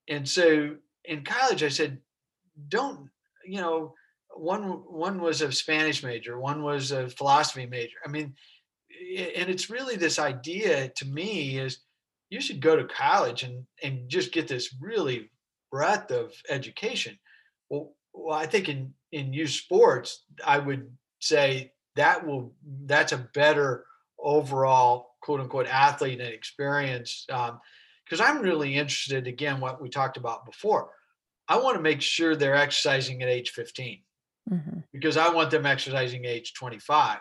[0.08, 1.98] And so in college, I said,
[2.68, 3.10] don't,
[3.44, 3.94] you know,
[4.34, 7.96] one one was a Spanish major, one was a philosophy major.
[8.04, 8.34] I mean,
[8.90, 11.78] and it's really this idea to me is
[12.30, 15.30] you should go to college and and just get this really
[15.70, 17.18] breadth of education.
[17.68, 20.90] Well, well, I think in in youth sports, I would
[21.20, 22.54] say that will
[22.86, 23.84] that's a better
[24.18, 30.16] overall quote unquote athlete and experience because um, i'm really interested again what we talked
[30.16, 30.90] about before
[31.48, 34.00] i want to make sure they're exercising at age 15
[34.50, 34.78] mm-hmm.
[34.92, 37.18] because i want them exercising age 25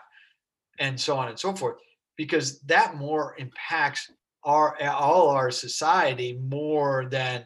[0.78, 1.76] and so on and so forth
[2.16, 4.10] because that more impacts
[4.44, 7.44] our all our society more than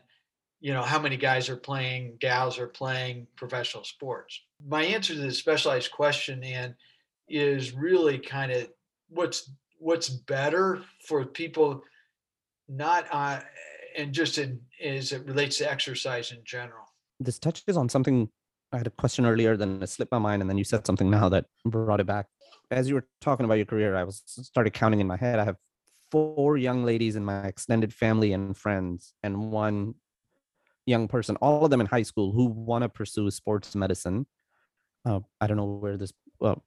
[0.60, 5.20] you know how many guys are playing gals are playing professional sports my answer to
[5.20, 6.74] the specialized question and
[7.28, 8.68] is really kind of
[9.08, 11.82] what's what's better for people
[12.68, 13.40] not uh,
[13.96, 16.84] and just in as it relates to exercise in general.
[17.20, 18.28] This touches on something
[18.72, 21.10] i had a question earlier then it slipped my mind and then you said something
[21.10, 22.26] now that brought it back.
[22.70, 25.38] As you were talking about your career i was started counting in my head.
[25.38, 25.56] I have
[26.10, 29.94] four young ladies in my extended family and friends and one
[30.86, 34.26] young person all of them in high school who want to pursue sports medicine.
[35.04, 36.64] Uh, i don't know where this well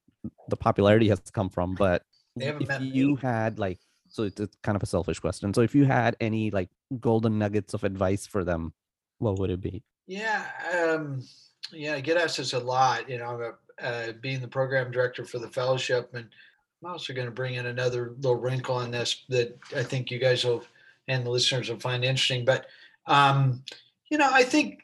[0.48, 2.02] the popularity has come from but
[2.36, 3.18] if you me.
[3.20, 6.50] had like so it's, it's kind of a selfish question so if you had any
[6.50, 6.68] like
[7.00, 8.72] golden nuggets of advice for them
[9.18, 11.22] what would it be yeah um
[11.72, 13.52] yeah i get asked this a lot you know i'm a,
[13.84, 16.26] uh, being the program director for the fellowship and
[16.82, 20.18] i'm also going to bring in another little wrinkle on this that i think you
[20.18, 20.64] guys will
[21.08, 22.66] and the listeners will find interesting but
[23.06, 23.62] um
[24.10, 24.80] you know i think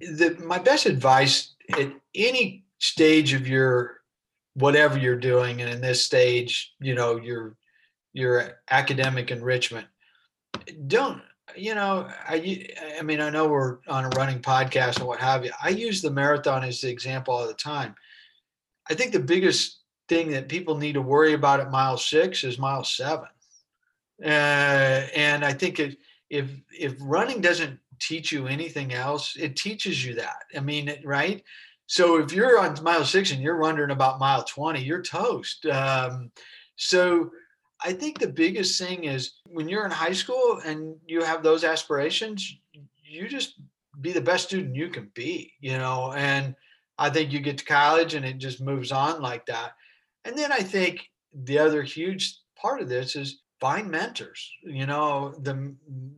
[0.00, 4.00] that my best advice at any stage of your
[4.56, 7.56] whatever you're doing and in this stage you know your
[8.16, 9.86] your academic enrichment.
[10.86, 11.20] Don't
[11.54, 12.66] you know i
[12.98, 15.52] i mean i know we're on a running podcast and what have you.
[15.62, 17.94] I use the marathon as the example all the time.
[18.90, 22.58] I think the biggest thing that people need to worry about at mile six is
[22.58, 23.28] mile seven.
[24.24, 25.98] Uh, and i think it,
[26.30, 30.44] if if running doesn't teach you anything else it teaches you that.
[30.56, 31.44] I mean right
[31.86, 35.66] so if you're on mile six and you're wondering about mile 20, you're toast.
[35.66, 36.30] Um,
[36.76, 37.30] so
[37.84, 41.64] I think the biggest thing is when you're in high school and you have those
[41.64, 42.56] aspirations,
[43.04, 43.54] you just
[44.00, 46.54] be the best student you can be, you know, and
[46.98, 49.72] I think you get to college and it just moves on like that.
[50.24, 54.50] And then I think the other huge part of this is find mentors.
[54.62, 55.74] You know, the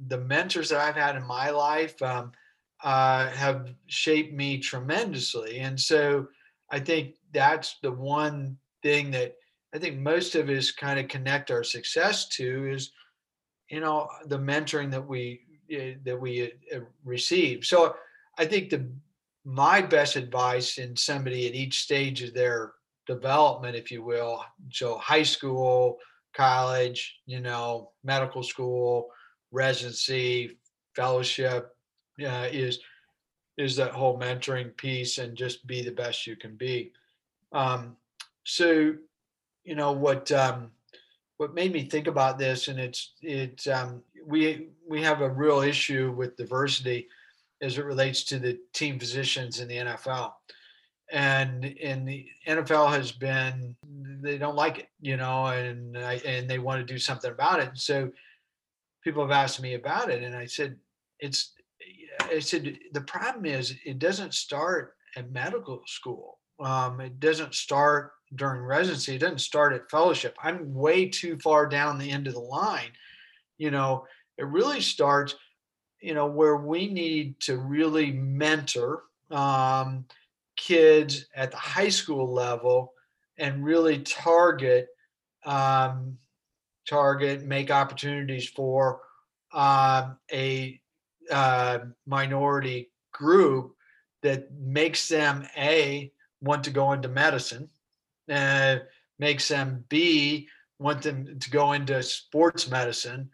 [0.06, 2.32] the mentors that I've had in my life, um,
[2.82, 5.58] uh, have shaped me tremendously.
[5.58, 6.28] And so
[6.70, 9.34] I think that's the one thing that
[9.74, 12.92] I think most of us kind of connect our success to is,
[13.68, 17.64] you know, the mentoring that we eh, that we uh, receive.
[17.64, 17.96] So
[18.38, 18.88] I think the
[19.44, 22.72] my best advice in somebody at each stage of their
[23.06, 25.98] development, if you will, so high school,
[26.34, 29.08] college, you know, medical school,
[29.50, 30.58] residency,
[30.94, 31.74] fellowship,
[32.24, 32.80] uh, is
[33.56, 36.92] is that whole mentoring piece and just be the best you can be.
[37.52, 37.96] Um,
[38.44, 38.94] so,
[39.64, 40.70] you know what um,
[41.38, 45.60] what made me think about this, and it's it's um, we we have a real
[45.60, 47.08] issue with diversity
[47.60, 50.32] as it relates to the team physicians in the NFL.
[51.10, 53.74] And in the NFL has been
[54.20, 57.60] they don't like it, you know, and I, and they want to do something about
[57.60, 57.70] it.
[57.74, 58.10] So
[59.02, 60.76] people have asked me about it, and I said
[61.18, 61.52] it's
[62.30, 66.38] I said the problem is it doesn't start at medical school.
[66.60, 69.14] Um, it doesn't start during residency.
[69.14, 70.36] It doesn't start at fellowship.
[70.42, 72.90] I'm way too far down the end of the line.
[73.56, 74.06] You know,
[74.36, 75.34] it really starts,
[76.00, 80.04] you know, where we need to really mentor um,
[80.56, 82.92] kids at the high school level
[83.38, 84.88] and really target
[85.44, 86.18] um,
[86.88, 89.00] target make opportunities for
[89.52, 90.80] um, a
[91.30, 93.74] uh, minority group
[94.22, 97.68] that makes them a want to go into medicine
[98.30, 98.76] uh,
[99.18, 100.48] makes them b
[100.78, 103.30] want them to go into sports medicine.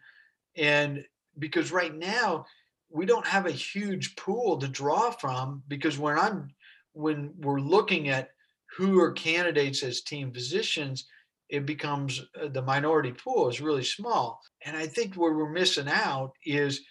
[0.57, 1.05] And
[1.37, 2.45] because right now
[2.89, 6.49] we don't have a huge pool to draw from because when i'm
[6.93, 8.29] when we're looking at
[8.77, 11.07] who are candidates as team physicians
[11.49, 14.39] it becomes uh, the minority pool is really small.
[14.65, 16.81] And i think where we're missing out is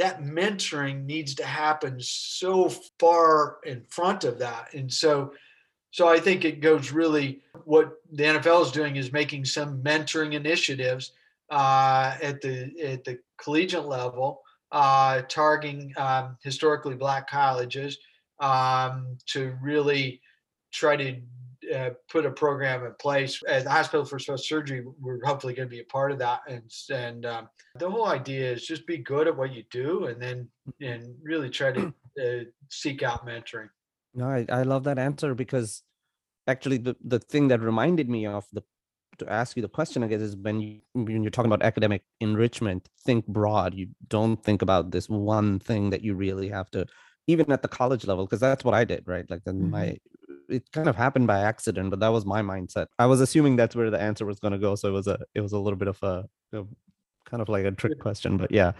[0.00, 4.72] that mentoring needs to happen so far in front of that.
[4.72, 5.34] And so,
[5.90, 10.32] so I think it goes really what the NFL is doing is making some mentoring
[10.32, 11.12] initiatives
[11.50, 14.40] uh, at the at the collegiate level,
[14.72, 17.98] uh, targeting um, historically black colleges
[18.38, 20.22] um, to really
[20.72, 21.20] try to
[21.74, 23.40] uh, put a program in place.
[23.48, 26.40] At the hospital for special surgery we're hopefully going to be a part of that.
[26.48, 30.20] And and um, the whole idea is just be good at what you do and
[30.20, 30.48] then
[30.80, 33.70] and really try to uh, seek out mentoring.
[34.14, 35.82] No I, I love that answer because
[36.46, 38.62] actually the, the thing that reminded me of the
[39.18, 42.02] to ask you the question i guess is when you when you're talking about academic
[42.20, 43.74] enrichment think broad.
[43.74, 46.86] You don't think about this one thing that you really have to
[47.26, 49.28] even at the college level because that's what i did right?
[49.30, 49.70] Like then mm-hmm.
[49.70, 49.98] my
[50.50, 52.86] it kind of happened by accident, but that was my mindset.
[52.98, 55.18] I was assuming that's where the answer was going to go, so it was a
[55.34, 56.64] it was a little bit of a, a
[57.30, 58.72] kind of like a trick question, but yeah.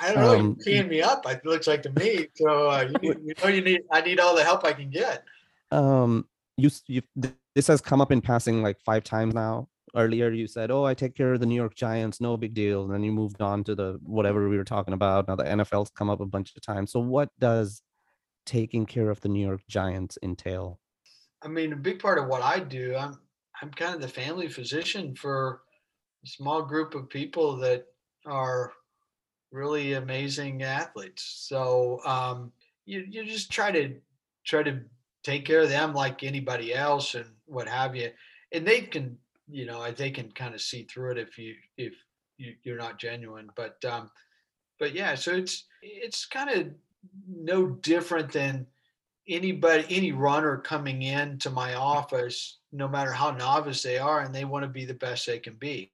[0.00, 0.38] I don't know.
[0.38, 1.24] Um, you're me up.
[1.26, 2.26] It looks like to me.
[2.34, 3.82] So uh, you, need, you know, you need.
[3.92, 5.24] I need all the help I can get.
[5.70, 7.02] Um, you you
[7.54, 9.68] this has come up in passing like five times now.
[9.96, 12.82] Earlier, you said, "Oh, I take care of the New York Giants, no big deal."
[12.82, 15.28] And then you moved on to the whatever we were talking about.
[15.28, 16.90] Now the NFL's come up a bunch of times.
[16.90, 17.80] So, what does
[18.44, 20.80] taking care of the New York Giants entail?
[21.44, 23.18] I mean, a big part of what I do, I'm
[23.62, 25.60] I'm kind of the family physician for
[26.24, 27.86] a small group of people that
[28.26, 28.72] are
[29.52, 31.46] really amazing athletes.
[31.48, 32.52] So um,
[32.86, 33.94] you you just try to
[34.44, 34.80] try to
[35.22, 38.10] take care of them like anybody else and what have you,
[38.52, 39.18] and they can
[39.48, 41.94] you know they can kind of see through it if you if
[42.38, 43.50] you, you're not genuine.
[43.54, 44.10] But um,
[44.78, 46.66] but yeah, so it's it's kind of
[47.28, 48.66] no different than
[49.28, 54.34] anybody any runner coming in to my office no matter how novice they are and
[54.34, 55.90] they want to be the best they can be.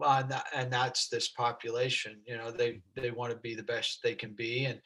[0.00, 0.22] Uh,
[0.54, 4.32] and, that's this population you know they they want to be the best they can
[4.32, 4.80] be and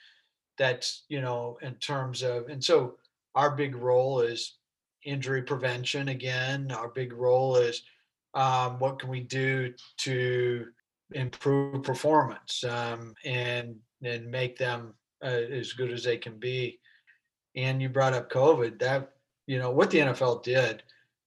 [0.57, 2.95] that's you know in terms of and so
[3.35, 4.57] our big role is
[5.07, 6.73] injury prevention again.
[6.73, 7.83] Our big role is
[8.35, 10.67] um, what can we do to
[11.13, 16.79] improve performance um, and and make them uh, as good as they can be
[17.57, 18.79] and you brought up COVID.
[18.79, 19.13] That
[19.47, 20.83] you know what the NFL did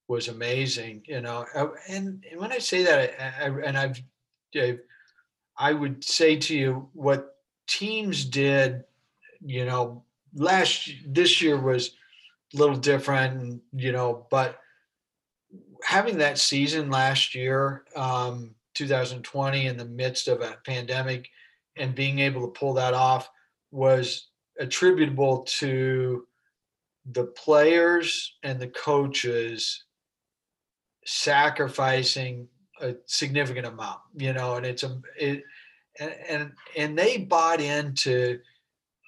[0.07, 1.03] was amazing.
[1.07, 4.01] You know, uh, and, and when I say that, I, I, and I've,
[5.57, 7.35] I would say to you what
[7.67, 8.83] teams did.
[9.45, 10.03] You know,
[10.33, 11.91] last this year was
[12.53, 13.61] a little different.
[13.73, 14.59] You know, but
[15.83, 21.29] having that season last year, um, 2020, in the midst of a pandemic,
[21.77, 23.29] and being able to pull that off
[23.71, 24.28] was
[24.59, 26.25] attributable to
[27.11, 29.85] the players and the coaches
[31.05, 32.47] sacrificing
[32.81, 35.43] a significant amount you know and it's a it
[35.99, 38.39] and and, and they bought into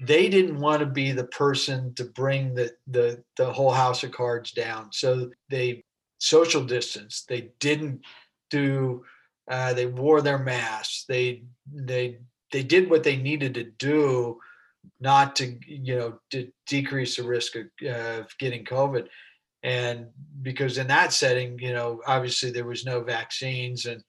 [0.01, 4.11] they didn't want to be the person to bring the the the whole house of
[4.11, 4.91] cards down.
[4.91, 5.83] So they
[6.17, 8.01] social distance they didn't
[8.49, 9.03] do
[9.49, 12.19] uh, they wore their masks they they
[12.51, 14.39] they did what they needed to do
[14.99, 19.07] not to you know to decrease the risk of, uh, of getting COVID.
[19.63, 20.07] And
[20.41, 24.03] because in that setting, you know, obviously there was no vaccines and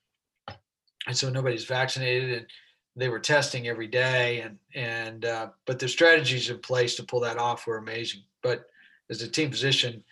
[1.07, 2.47] and so nobody's vaccinated and
[2.95, 7.20] they were testing every day and and uh, but the strategies in place to pull
[7.20, 8.23] that off were amazing.
[8.43, 8.64] But
[9.11, 10.05] as a team physician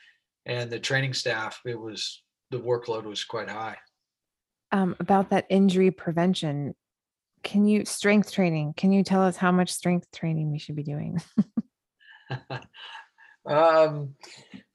[0.46, 3.76] and the training staff, it was the workload was quite high.
[4.72, 6.74] Um, about that injury prevention,
[7.42, 8.74] can you strength training?
[8.76, 11.20] Can you tell us how much strength training we should be doing?
[13.46, 14.14] um,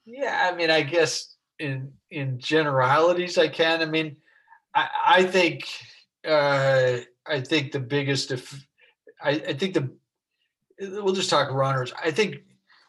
[0.05, 3.81] yeah, I mean, I guess in in generalities, I can.
[3.81, 4.17] I mean,
[4.73, 5.67] I, I think
[6.27, 8.65] uh, I think the biggest if
[9.21, 9.89] I, I think the
[10.79, 11.93] we'll just talk runners.
[12.03, 12.37] I think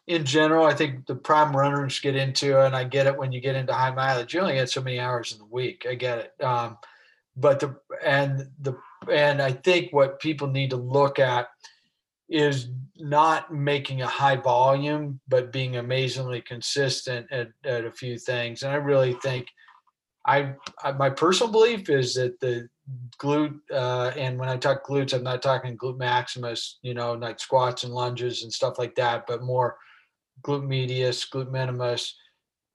[0.07, 3.41] in general, I think the prime runners get into, and I get it when you
[3.41, 4.35] get into high mileage.
[4.35, 5.87] You only get so many hours in the week.
[5.89, 6.45] I get it.
[6.45, 6.79] Um,
[7.37, 8.77] but the and the
[9.11, 11.49] and I think what people need to look at
[12.29, 12.69] is
[12.99, 18.63] not making a high volume, but being amazingly consistent at, at a few things.
[18.63, 19.49] And I really think
[20.27, 22.69] I, I my personal belief is that the
[23.19, 27.39] glute uh, and when I talk glutes, I'm not talking glute maximus, you know, like
[27.39, 29.77] squats and lunges and stuff like that, but more
[30.43, 32.15] glute medius, glute minimus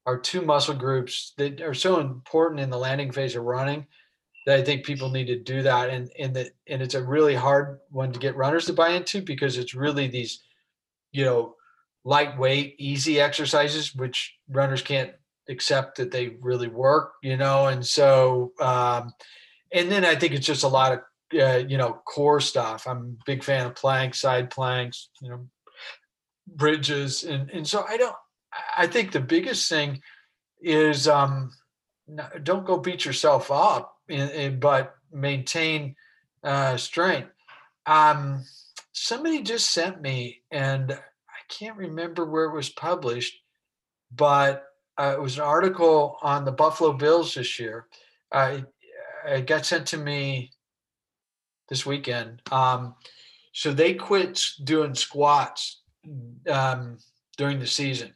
[0.06, 3.86] are two muscle groups that are so important in the landing phase of running
[4.46, 5.90] that I think people need to do that.
[5.90, 9.22] And and that and it's a really hard one to get runners to buy into
[9.22, 10.42] because it's really these,
[11.12, 11.56] you know,
[12.04, 15.12] lightweight, easy exercises which runners can't
[15.50, 17.68] accept that they really work, you know.
[17.68, 19.14] And so um,
[19.72, 21.00] and then I think it's just a lot of
[21.40, 22.88] uh, you know core stuff.
[22.88, 25.48] I'm a big fan of planks, side planks, you know,
[26.48, 28.16] bridges, and and so I don't.
[28.78, 30.02] I think the biggest thing
[30.62, 31.52] is um,
[32.44, 33.96] don't go beat yourself up,
[34.60, 35.96] but maintain
[36.44, 37.32] uh, strength.
[37.86, 38.44] Um,
[38.94, 43.36] somebody just sent me, and I can't remember where it was published,
[44.16, 44.66] but
[44.98, 47.88] uh, it was an article on the Buffalo Bills this year.
[48.32, 48.60] Uh,
[49.26, 50.52] it got sent to me
[51.70, 52.42] this weekend.
[52.52, 52.96] Um,
[53.54, 55.82] so they quit doing squats
[56.50, 56.98] um,
[57.38, 58.14] during the season,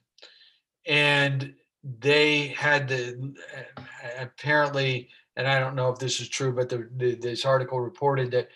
[0.85, 3.33] and they had the
[4.19, 8.31] apparently, and I don't know if this is true, but the, the, this article reported
[8.31, 8.49] that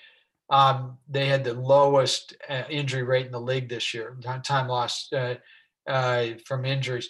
[0.49, 5.13] um, they had the lowest uh, injury rate in the league this year, time lost
[5.13, 5.35] uh,
[5.87, 7.09] uh, from injuries,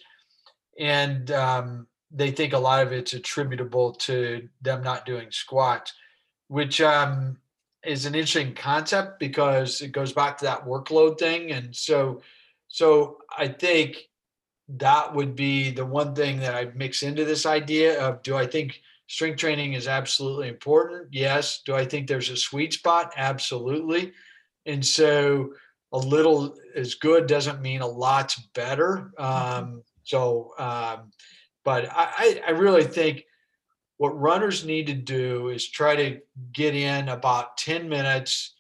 [0.78, 5.94] and um, they think a lot of it's attributable to them not doing squats,
[6.48, 7.38] which um,
[7.86, 11.52] is an interesting concept because it goes back to that workload thing.
[11.52, 12.22] And so,
[12.68, 14.10] so I think
[14.68, 18.46] that would be the one thing that I mix into this idea of do I
[18.46, 21.08] think strength training is absolutely important?
[21.12, 21.62] Yes.
[21.66, 23.12] Do I think there's a sweet spot?
[23.18, 24.14] Absolutely.
[24.66, 25.54] And so
[25.92, 29.12] a little is good doesn't mean a lot's better.
[29.20, 29.64] Mm-hmm.
[29.64, 31.12] Um, so, um,
[31.66, 33.26] but I, I really think
[33.98, 36.20] what runners need to do is try to
[36.54, 38.56] get in about 10 minutes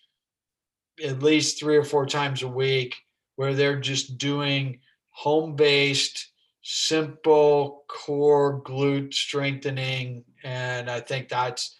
[1.03, 2.95] at least three or four times a week
[3.35, 4.79] where they're just doing
[5.11, 6.31] home based
[6.63, 11.77] simple core glute strengthening and i think that's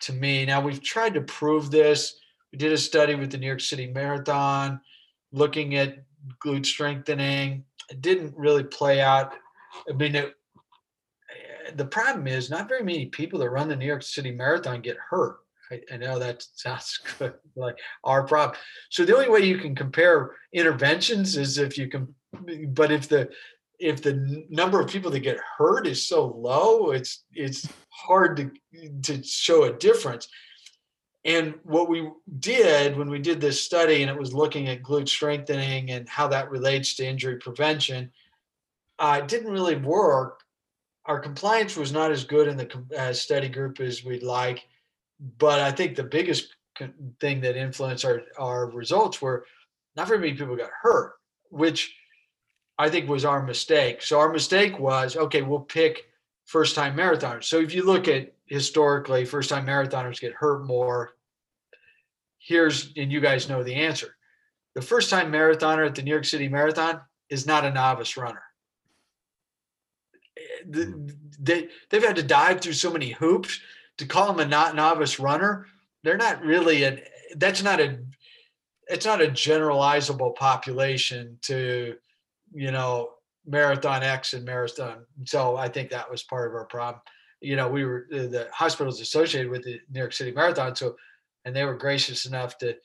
[0.00, 2.18] to me now we've tried to prove this
[2.52, 4.80] we did a study with the new york city marathon
[5.32, 6.04] looking at
[6.44, 9.32] glute strengthening it didn't really play out
[9.88, 10.34] i mean it,
[11.74, 14.96] the problem is not very many people that run the New York City Marathon get
[14.96, 15.38] hurt.
[15.70, 18.56] I, I know that sounds good, like our problem.
[18.90, 22.14] So the only way you can compare interventions is if you can,
[22.68, 23.30] but if the
[23.78, 28.90] if the number of people that get hurt is so low, it's it's hard to
[29.02, 30.28] to show a difference.
[31.24, 35.08] And what we did when we did this study, and it was looking at glute
[35.08, 38.12] strengthening and how that relates to injury prevention,
[38.98, 40.44] uh, it didn't really work
[41.06, 44.66] our compliance was not as good in the uh, study group as we'd like,
[45.38, 46.54] but I think the biggest
[47.20, 49.46] thing that influenced our our results were
[49.96, 51.14] not very many people got hurt,
[51.50, 51.94] which
[52.78, 54.02] I think was our mistake.
[54.02, 56.06] So our mistake was okay, we'll pick
[56.46, 57.44] first time marathoners.
[57.44, 61.12] So if you look at historically, first time marathoners get hurt more.
[62.38, 64.16] Here's and you guys know the answer.
[64.74, 68.42] The first time marathoner at the New York City Marathon is not a novice runner
[70.72, 71.08] hmm.
[71.38, 73.60] they they've had to dive through so many hoops
[73.98, 75.66] to call them a not novice runner.
[76.02, 77.02] They're not really a
[77.36, 77.98] that's not a
[78.88, 81.96] it's not a generalizable population to
[82.52, 83.10] you know
[83.46, 85.04] marathon X and marathon.
[85.24, 87.00] So I think that was part of our problem.
[87.40, 90.96] You know, we were the hospitals associated with the New York City Marathon, so
[91.44, 92.76] and they were gracious enough to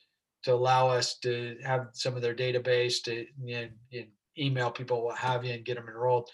[0.44, 4.02] to allow us to have some of their database to you know,
[4.38, 6.28] email people, what have you, and get them enrolled.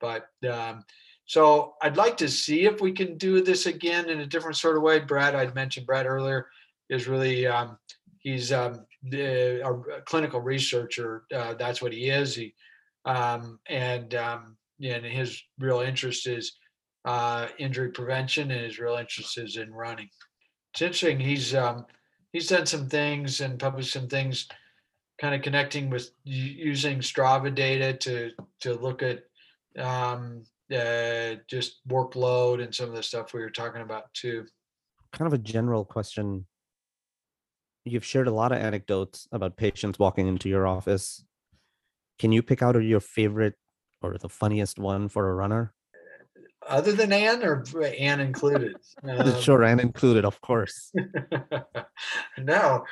[0.00, 0.84] But um,
[1.26, 4.76] so I'd like to see if we can do this again in a different sort
[4.76, 4.98] of way.
[4.98, 6.48] Brad, I'd mentioned Brad earlier,
[6.90, 7.78] is really um,
[8.18, 11.24] he's um, the, a clinical researcher.
[11.34, 12.34] Uh, that's what he is.
[12.34, 12.54] He
[13.04, 16.52] um, and um, and his real interest is
[17.04, 20.08] uh, injury prevention, and his real interest is in running.
[20.72, 21.20] It's interesting.
[21.20, 21.86] He's um,
[22.32, 24.48] he's done some things and published some things,
[25.20, 28.30] kind of connecting with using Strava data to
[28.60, 29.24] to look at
[29.78, 34.46] um, uh, just workload and some of the stuff we were talking about too.
[35.12, 36.46] Kind of a general question.
[37.84, 41.24] You've shared a lot of anecdotes about patients walking into your office
[42.18, 43.54] Can you pick out your favorite
[44.00, 45.74] or the funniest one for a runner?
[46.66, 47.64] Other than Anne or
[47.98, 48.76] Anne included?
[49.04, 50.92] Um, sure, Anne included, of course.
[52.38, 52.84] no.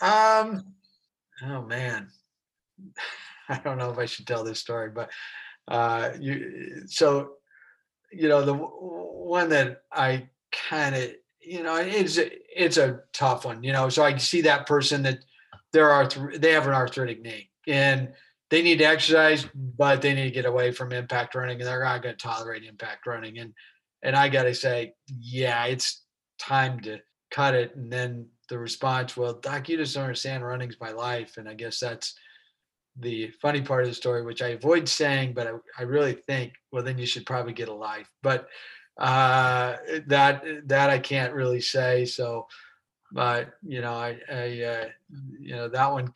[0.00, 0.74] Um,
[1.42, 2.08] oh man.
[3.48, 5.10] I don't know if I should tell this story, but
[5.66, 7.32] uh, you so
[8.12, 13.62] you know the one that I kind of you know it's it's a tough one
[13.62, 15.24] you know so I see that person that
[15.72, 18.12] they're arth- they have an arthritic knee and
[18.50, 21.84] they need to exercise but they need to get away from impact running and they're
[21.84, 23.52] not going to tolerate impact running and
[24.02, 26.02] and I got to say yeah it's
[26.38, 26.98] time to
[27.30, 31.36] cut it and then the response well doc you just don't understand running's my life
[31.36, 32.14] and I guess that's
[32.98, 36.52] the funny part of the story, which I avoid saying, but I, I really think,
[36.72, 38.08] well, then you should probably get a life.
[38.22, 38.48] But
[38.98, 42.06] uh, that that I can't really say.
[42.06, 42.46] So,
[43.12, 44.88] but you know, I, I uh,
[45.38, 46.12] you know that one,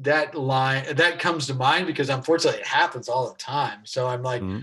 [0.00, 3.80] that line that comes to mind because unfortunately it happens all the time.
[3.84, 4.42] So I'm like.
[4.42, 4.60] Mm-hmm.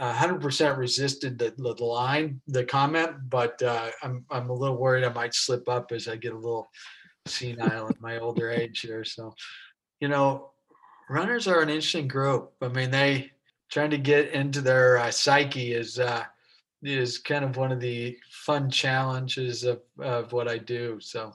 [0.00, 5.12] 100% resisted the, the line, the comment, but uh, I'm I'm a little worried I
[5.12, 6.70] might slip up as I get a little
[7.26, 9.04] senile in my older age here.
[9.04, 9.34] So,
[9.98, 10.50] you know,
[11.08, 12.52] runners are an interesting group.
[12.62, 13.32] I mean, they
[13.70, 16.24] trying to get into their uh, psyche is uh,
[16.82, 20.98] is kind of one of the fun challenges of of what I do.
[21.00, 21.34] So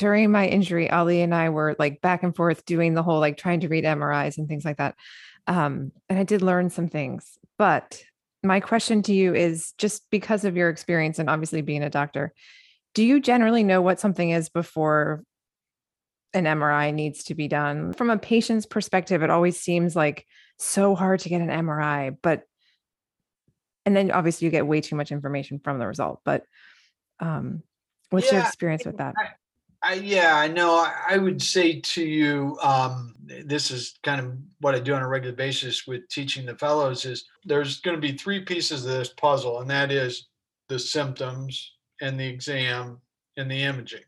[0.00, 3.36] during my injury, Ali and I were like back and forth doing the whole like
[3.36, 4.94] trying to read MRIs and things like that.
[5.46, 7.36] Um, and I did learn some things.
[7.58, 8.02] But
[8.42, 12.32] my question to you is just because of your experience and obviously being a doctor,
[12.94, 15.22] do you generally know what something is before
[16.32, 17.92] an MRI needs to be done.
[17.92, 20.24] From a patient's perspective, it always seems like
[20.58, 22.44] so hard to get an MRI, but
[23.84, 26.20] and then obviously you get way too much information from the result.
[26.24, 26.44] But
[27.18, 27.64] um,
[28.10, 29.14] what's yeah, your experience with that?
[29.82, 30.74] I, yeah, I know.
[30.74, 35.02] I, I, would say to you, um, this is kind of what I do on
[35.02, 37.06] a regular basis with teaching the fellows.
[37.06, 40.26] Is there's going to be three pieces of this puzzle, and that is
[40.68, 43.00] the symptoms and the exam
[43.38, 44.04] and the imaging.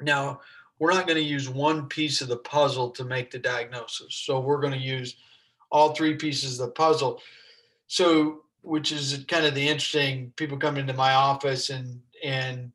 [0.00, 0.40] Now,
[0.78, 4.14] we're not going to use one piece of the puzzle to make the diagnosis.
[4.14, 5.16] So we're going to use
[5.70, 7.20] all three pieces of the puzzle.
[7.86, 10.32] So, which is kind of the interesting.
[10.36, 12.72] People come into my office and and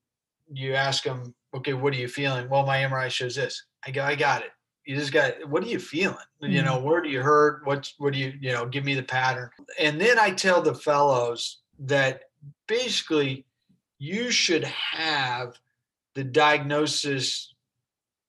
[0.53, 2.49] you ask them, okay, what are you feeling?
[2.49, 3.65] Well, my MRI shows this.
[3.85, 4.51] I go, I got it.
[4.85, 5.47] You just got.
[5.49, 6.15] What are you feeling?
[6.41, 6.53] Mm-hmm.
[6.53, 7.61] You know, where do you hurt?
[7.65, 8.65] What's what do you you know?
[8.65, 9.49] Give me the pattern.
[9.79, 12.21] And then I tell the fellows that
[12.67, 13.45] basically
[13.99, 15.59] you should have
[16.13, 17.53] the diagnosis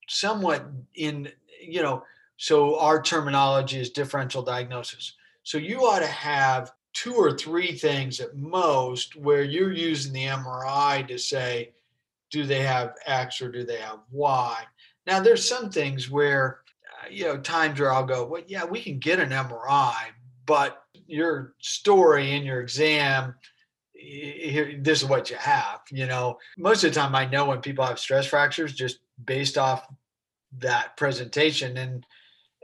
[0.08, 1.30] somewhat in
[1.60, 2.02] you know
[2.36, 8.20] so our terminology is differential diagnosis so you ought to have two or three things
[8.20, 11.70] at most where you're using the mri to say
[12.30, 14.62] do they have x or do they have y?
[15.06, 16.60] Now there's some things where
[17.02, 19.94] uh, you know times where i'll go well yeah we can get an mri
[20.46, 23.34] but your story in your exam
[23.94, 26.38] this is what you have you know?
[26.56, 29.86] Most of the time i know when people have stress fractures just based off
[30.58, 32.06] that presentation and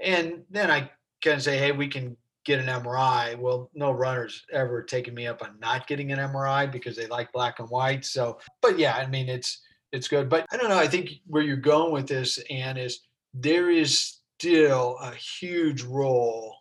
[0.02, 4.82] and then i can say hey we can get an mri well no runners ever
[4.82, 8.38] taken me up on not getting an mri because they like black and white so
[8.60, 9.62] but yeah i mean it's
[9.92, 13.00] it's good but i don't know i think where you're going with this and is
[13.32, 16.54] there is still a huge role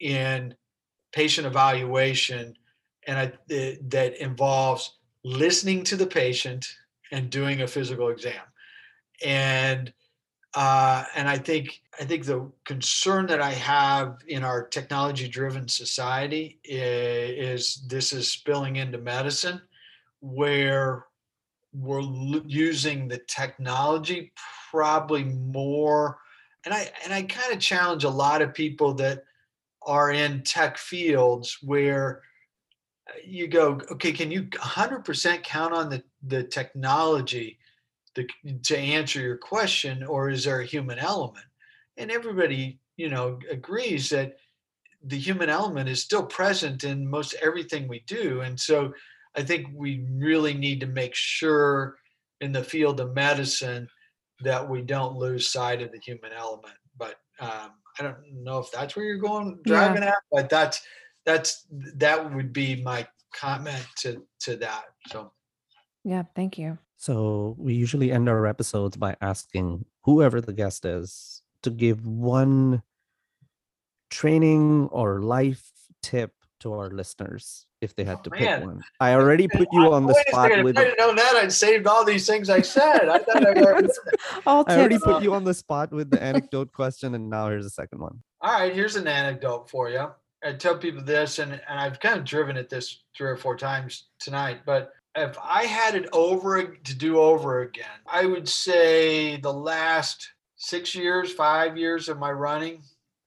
[0.00, 0.54] in
[1.12, 2.54] patient evaluation
[3.06, 6.66] and I, eh, that involves listening to the patient
[7.12, 8.42] and doing a physical exam.
[9.24, 9.92] And
[10.54, 16.58] uh, and I think I think the concern that I have in our technology-driven society
[16.64, 19.60] is, is this is spilling into medicine,
[20.20, 21.06] where
[21.72, 24.32] we're l- using the technology
[24.70, 26.18] probably more.
[26.64, 29.24] And I and I kind of challenge a lot of people that
[29.82, 32.22] are in tech fields where
[33.08, 37.58] uh, you go, okay, can you 100% count on the the technology?
[38.14, 38.28] The,
[38.64, 41.46] to answer your question, or is there a human element?
[41.96, 44.36] And everybody, you know, agrees that
[45.04, 48.42] the human element is still present in most everything we do.
[48.42, 48.92] And so
[49.36, 51.96] I think we really need to make sure
[52.40, 53.88] in the field of medicine
[54.42, 56.74] that we don't lose sight of the human element.
[56.96, 60.10] But um, I don't know if that's where you're going driving yeah.
[60.10, 60.82] at, but that's
[61.24, 64.84] that's that would be my comment to to that.
[65.08, 65.32] So
[66.04, 66.78] yeah, thank you.
[66.96, 72.82] So we usually end our episodes by asking whoever the guest is to give one
[74.10, 75.70] training or life
[76.02, 78.66] tip to our listeners if they had oh, to pick man.
[78.66, 78.82] one.
[79.00, 80.76] I already put you on the spot with.
[80.76, 81.36] I didn't know that.
[81.36, 83.08] I'd saved all these things I said.
[83.08, 83.88] I thought I,
[84.46, 87.64] all I already put you on the spot with the anecdote question, and now here's
[87.64, 88.22] the second one.
[88.42, 90.08] All right, here's an anecdote for you.
[90.42, 93.56] I tell people this, and, and I've kind of driven at this three or four
[93.56, 99.36] times tonight, but if I had it over to do over again, I would say
[99.36, 102.82] the last six years, five years of my running,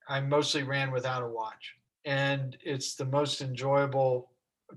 [0.07, 1.76] I mostly ran without a watch.
[2.05, 4.30] And it's the most enjoyable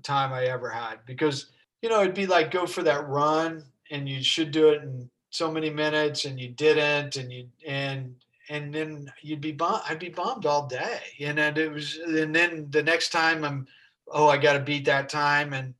[0.03, 1.47] time I ever had because,
[1.81, 5.09] you know, it'd be like go for that run and you should do it in
[5.29, 8.15] so many minutes and you didn't and you and
[8.49, 12.33] and then you'd be bummed i'd be bummed all day and then it was and
[12.33, 13.67] then the next time i'm
[14.13, 15.73] oh i got to beat that time and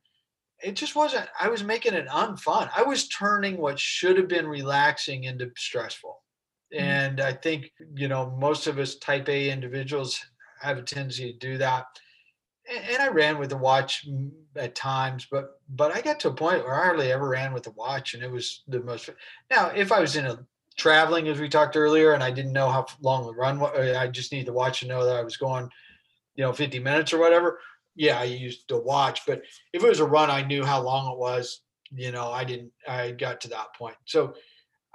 [0.64, 4.48] it just wasn't i was making it unfun i was turning what should have been
[4.48, 6.22] relaxing into stressful
[6.74, 6.84] mm-hmm.
[6.84, 10.20] and i think you know most of us type a individuals
[10.62, 11.86] have a tendency to do that
[12.70, 14.08] and I ran with the watch
[14.56, 17.64] at times, but but I got to a point where I hardly ever ran with
[17.64, 19.10] the watch, and it was the most.
[19.50, 20.40] Now, if I was in a
[20.78, 24.32] traveling, as we talked earlier, and I didn't know how long the run, I just
[24.32, 25.70] need the watch to know that I was going,
[26.36, 27.60] you know, 50 minutes or whatever.
[27.98, 29.42] Yeah, I used the watch, but
[29.74, 31.62] if it was a run, I knew how long it was.
[31.92, 32.72] You know, I didn't.
[32.88, 34.34] I got to that point, so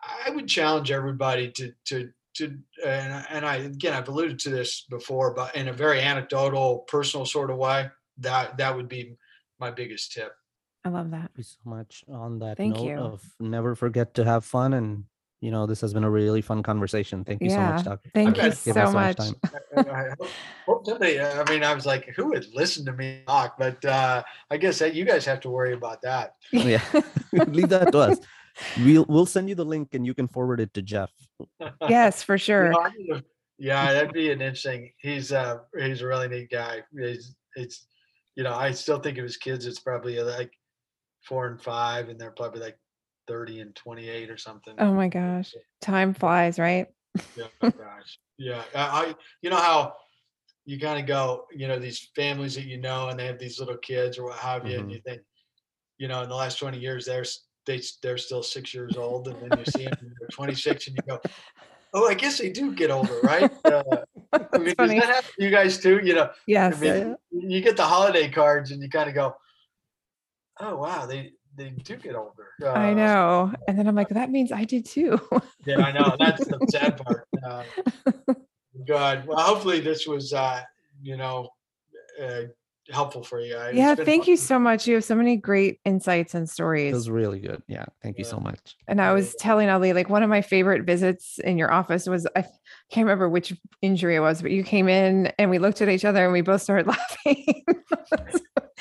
[0.03, 4.83] I would challenge everybody to to to and, and I again I've alluded to this
[4.89, 9.17] before, but in a very anecdotal, personal sort of way, that that would be
[9.59, 10.33] my biggest tip.
[10.85, 11.31] I love that.
[11.35, 12.99] Thank you so much on that Thank note you.
[12.99, 15.05] of never forget to have fun and
[15.43, 17.25] you know this has been a really fun conversation.
[17.25, 18.11] Thank you so much, Doctor.
[18.15, 19.17] Thank you Give us so much.
[19.17, 19.35] time.
[19.77, 20.29] I hope,
[20.67, 21.21] hope somebody.
[21.21, 23.59] I mean, I was like, who would listen to me talk?
[23.59, 26.37] But uh, I guess that you guys have to worry about that.
[26.53, 26.81] yeah,
[27.33, 28.19] leave that to us.
[28.79, 31.11] We'll we'll send you the link and you can forward it to Jeff.
[31.89, 32.71] yes, for sure.
[32.71, 33.25] know, I need to-
[33.59, 34.93] yeah, that'd be an interesting.
[34.99, 36.83] He's uh he's a really neat guy.
[36.97, 37.87] He's it's
[38.37, 39.67] you know I still think of his kids.
[39.67, 40.53] It's probably like
[41.25, 42.79] four and five, and they're probably like
[43.27, 44.75] thirty and twenty eight or something.
[44.79, 45.55] Oh my gosh.
[45.81, 46.89] Time flies, right?
[47.37, 48.19] Yeah, oh gosh.
[48.39, 49.95] Yeah, I, I you know how
[50.65, 53.59] you kind of go, you know, these families that you know, and they have these
[53.59, 54.93] little kids or what have you, and Mhm.
[54.93, 55.23] you think,
[55.99, 57.25] you know, in the last twenty years, they're
[57.67, 60.87] they they're still six years old, and then you see them, and they're twenty six,
[60.87, 61.19] and you go,
[61.95, 63.51] oh, I guess they do get older, right?
[63.65, 63.83] Uh,
[64.55, 64.99] I mean, That's does funny.
[65.01, 66.01] that happen to you guys too?
[66.03, 66.81] You know, I Yes.
[66.81, 69.35] mean, you get the holiday cards, and you kind of go,
[70.61, 72.49] oh wow, they they do get older.
[72.65, 73.55] I Uh, know.
[73.69, 75.21] And then I'm like, that means I did too.
[75.67, 76.17] Yeah, I know.
[76.19, 77.27] That's the sad part.
[77.45, 77.65] Uh,
[78.87, 79.27] good.
[79.27, 80.63] Well, hopefully this was, uh,
[81.03, 81.49] you know,
[82.23, 82.43] uh,
[82.91, 83.55] helpful for you.
[83.55, 83.75] guys.
[83.75, 83.95] yeah.
[83.97, 84.31] Been Thank fun.
[84.31, 84.87] you so much.
[84.87, 86.93] You have so many great insights and stories.
[86.93, 87.63] It was really good.
[87.69, 88.77] Yeah, thank you so much.
[88.87, 92.27] And I was telling Ali, like one of my favorite visits in your office was
[92.37, 92.43] I
[92.91, 93.53] can't remember which
[93.83, 96.43] injury it was, but you came in and we looked at each other and we
[96.43, 96.87] both started
[97.27, 97.65] laughing.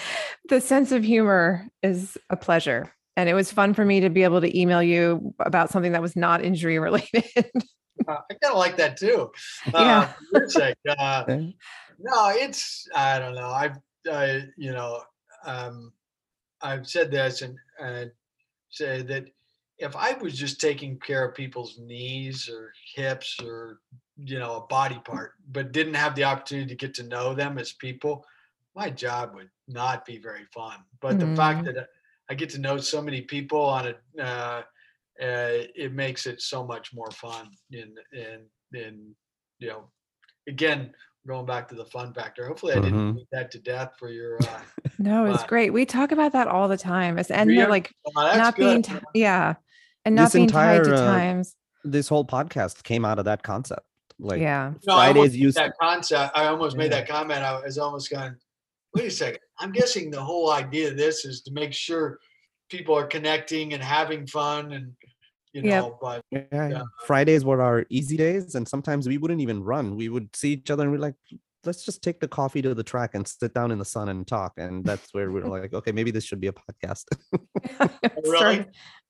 [0.50, 2.94] the sense of humor is a pleasure.
[3.18, 6.02] And it was fun for me to be able to email you about something that
[6.02, 7.26] was not injury related.
[8.08, 9.32] Uh, I kind of like that too.
[9.74, 10.06] Uh, Yeah.
[10.32, 10.76] for your sake.
[10.98, 11.24] Uh,
[12.00, 13.50] no, it's I don't know.
[13.50, 13.78] I've
[14.12, 15.04] I, you know
[15.46, 15.94] um,
[16.64, 18.12] I've said this and and
[18.72, 19.26] say that
[19.78, 23.80] if I was just taking care of people's knees or hips or
[24.18, 27.60] you know a body part, but didn't have the opportunity to get to know them
[27.60, 28.26] as people,
[28.76, 30.76] my job would not be very fun.
[31.02, 31.88] But the fact that
[32.30, 33.88] I get to know so many people on
[34.18, 34.62] a uh,
[35.22, 37.50] uh, it makes it so much more fun.
[37.74, 38.44] And and
[38.74, 39.16] and
[39.60, 39.90] you know,
[40.48, 40.94] again,
[41.28, 42.48] going back to the fun factor.
[42.48, 43.16] Hopefully, I didn't Mhm.
[43.16, 44.38] beat that to death for your.
[44.42, 44.62] Uh,
[44.98, 45.70] no, it's But- great.
[45.72, 47.20] We talk about that all the time.
[47.20, 48.64] It's- And We the, are- like oh, not good.
[48.66, 49.56] being, ti- yeah.
[50.06, 51.56] And not This being tied to entire, uh, times.
[51.84, 53.86] This whole podcast came out of that concept.
[54.18, 54.74] Like yeah.
[54.88, 56.32] No, I almost Fridays made used that concept.
[56.36, 57.42] I almost made that comment.
[57.44, 58.36] I was almost going,
[58.96, 59.40] wait a second.
[59.60, 62.20] I'm guessing the whole idea of this is to make sure
[62.70, 64.94] people are connecting and having fun and
[65.54, 65.84] you Yep.
[65.84, 66.70] know, but Yeah, yeah.
[66.70, 66.82] Yeah.
[67.06, 69.98] Fridays were our easy days, and sometimes we wouldn't even run.
[69.98, 71.16] We would see each other and we're like,
[71.66, 74.26] let's just take the coffee to the track and sit down in the sun and
[74.26, 74.54] talk.
[74.58, 77.04] And that's where we were like, okay, maybe this should be a podcast.
[77.82, 77.90] Oh,
[78.32, 78.58] really?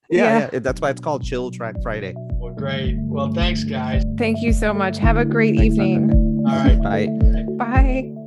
[0.09, 0.49] Yeah, Yeah.
[0.53, 2.13] yeah, that's why it's called Chill Track Friday.
[2.33, 2.95] well, great.
[2.99, 4.03] Well, thanks, guys.
[4.17, 4.97] Thank you so much.
[4.97, 6.11] Have a great Thanks, evening.
[6.47, 6.81] All right.
[6.81, 7.07] Bye.
[7.57, 8.20] Bye.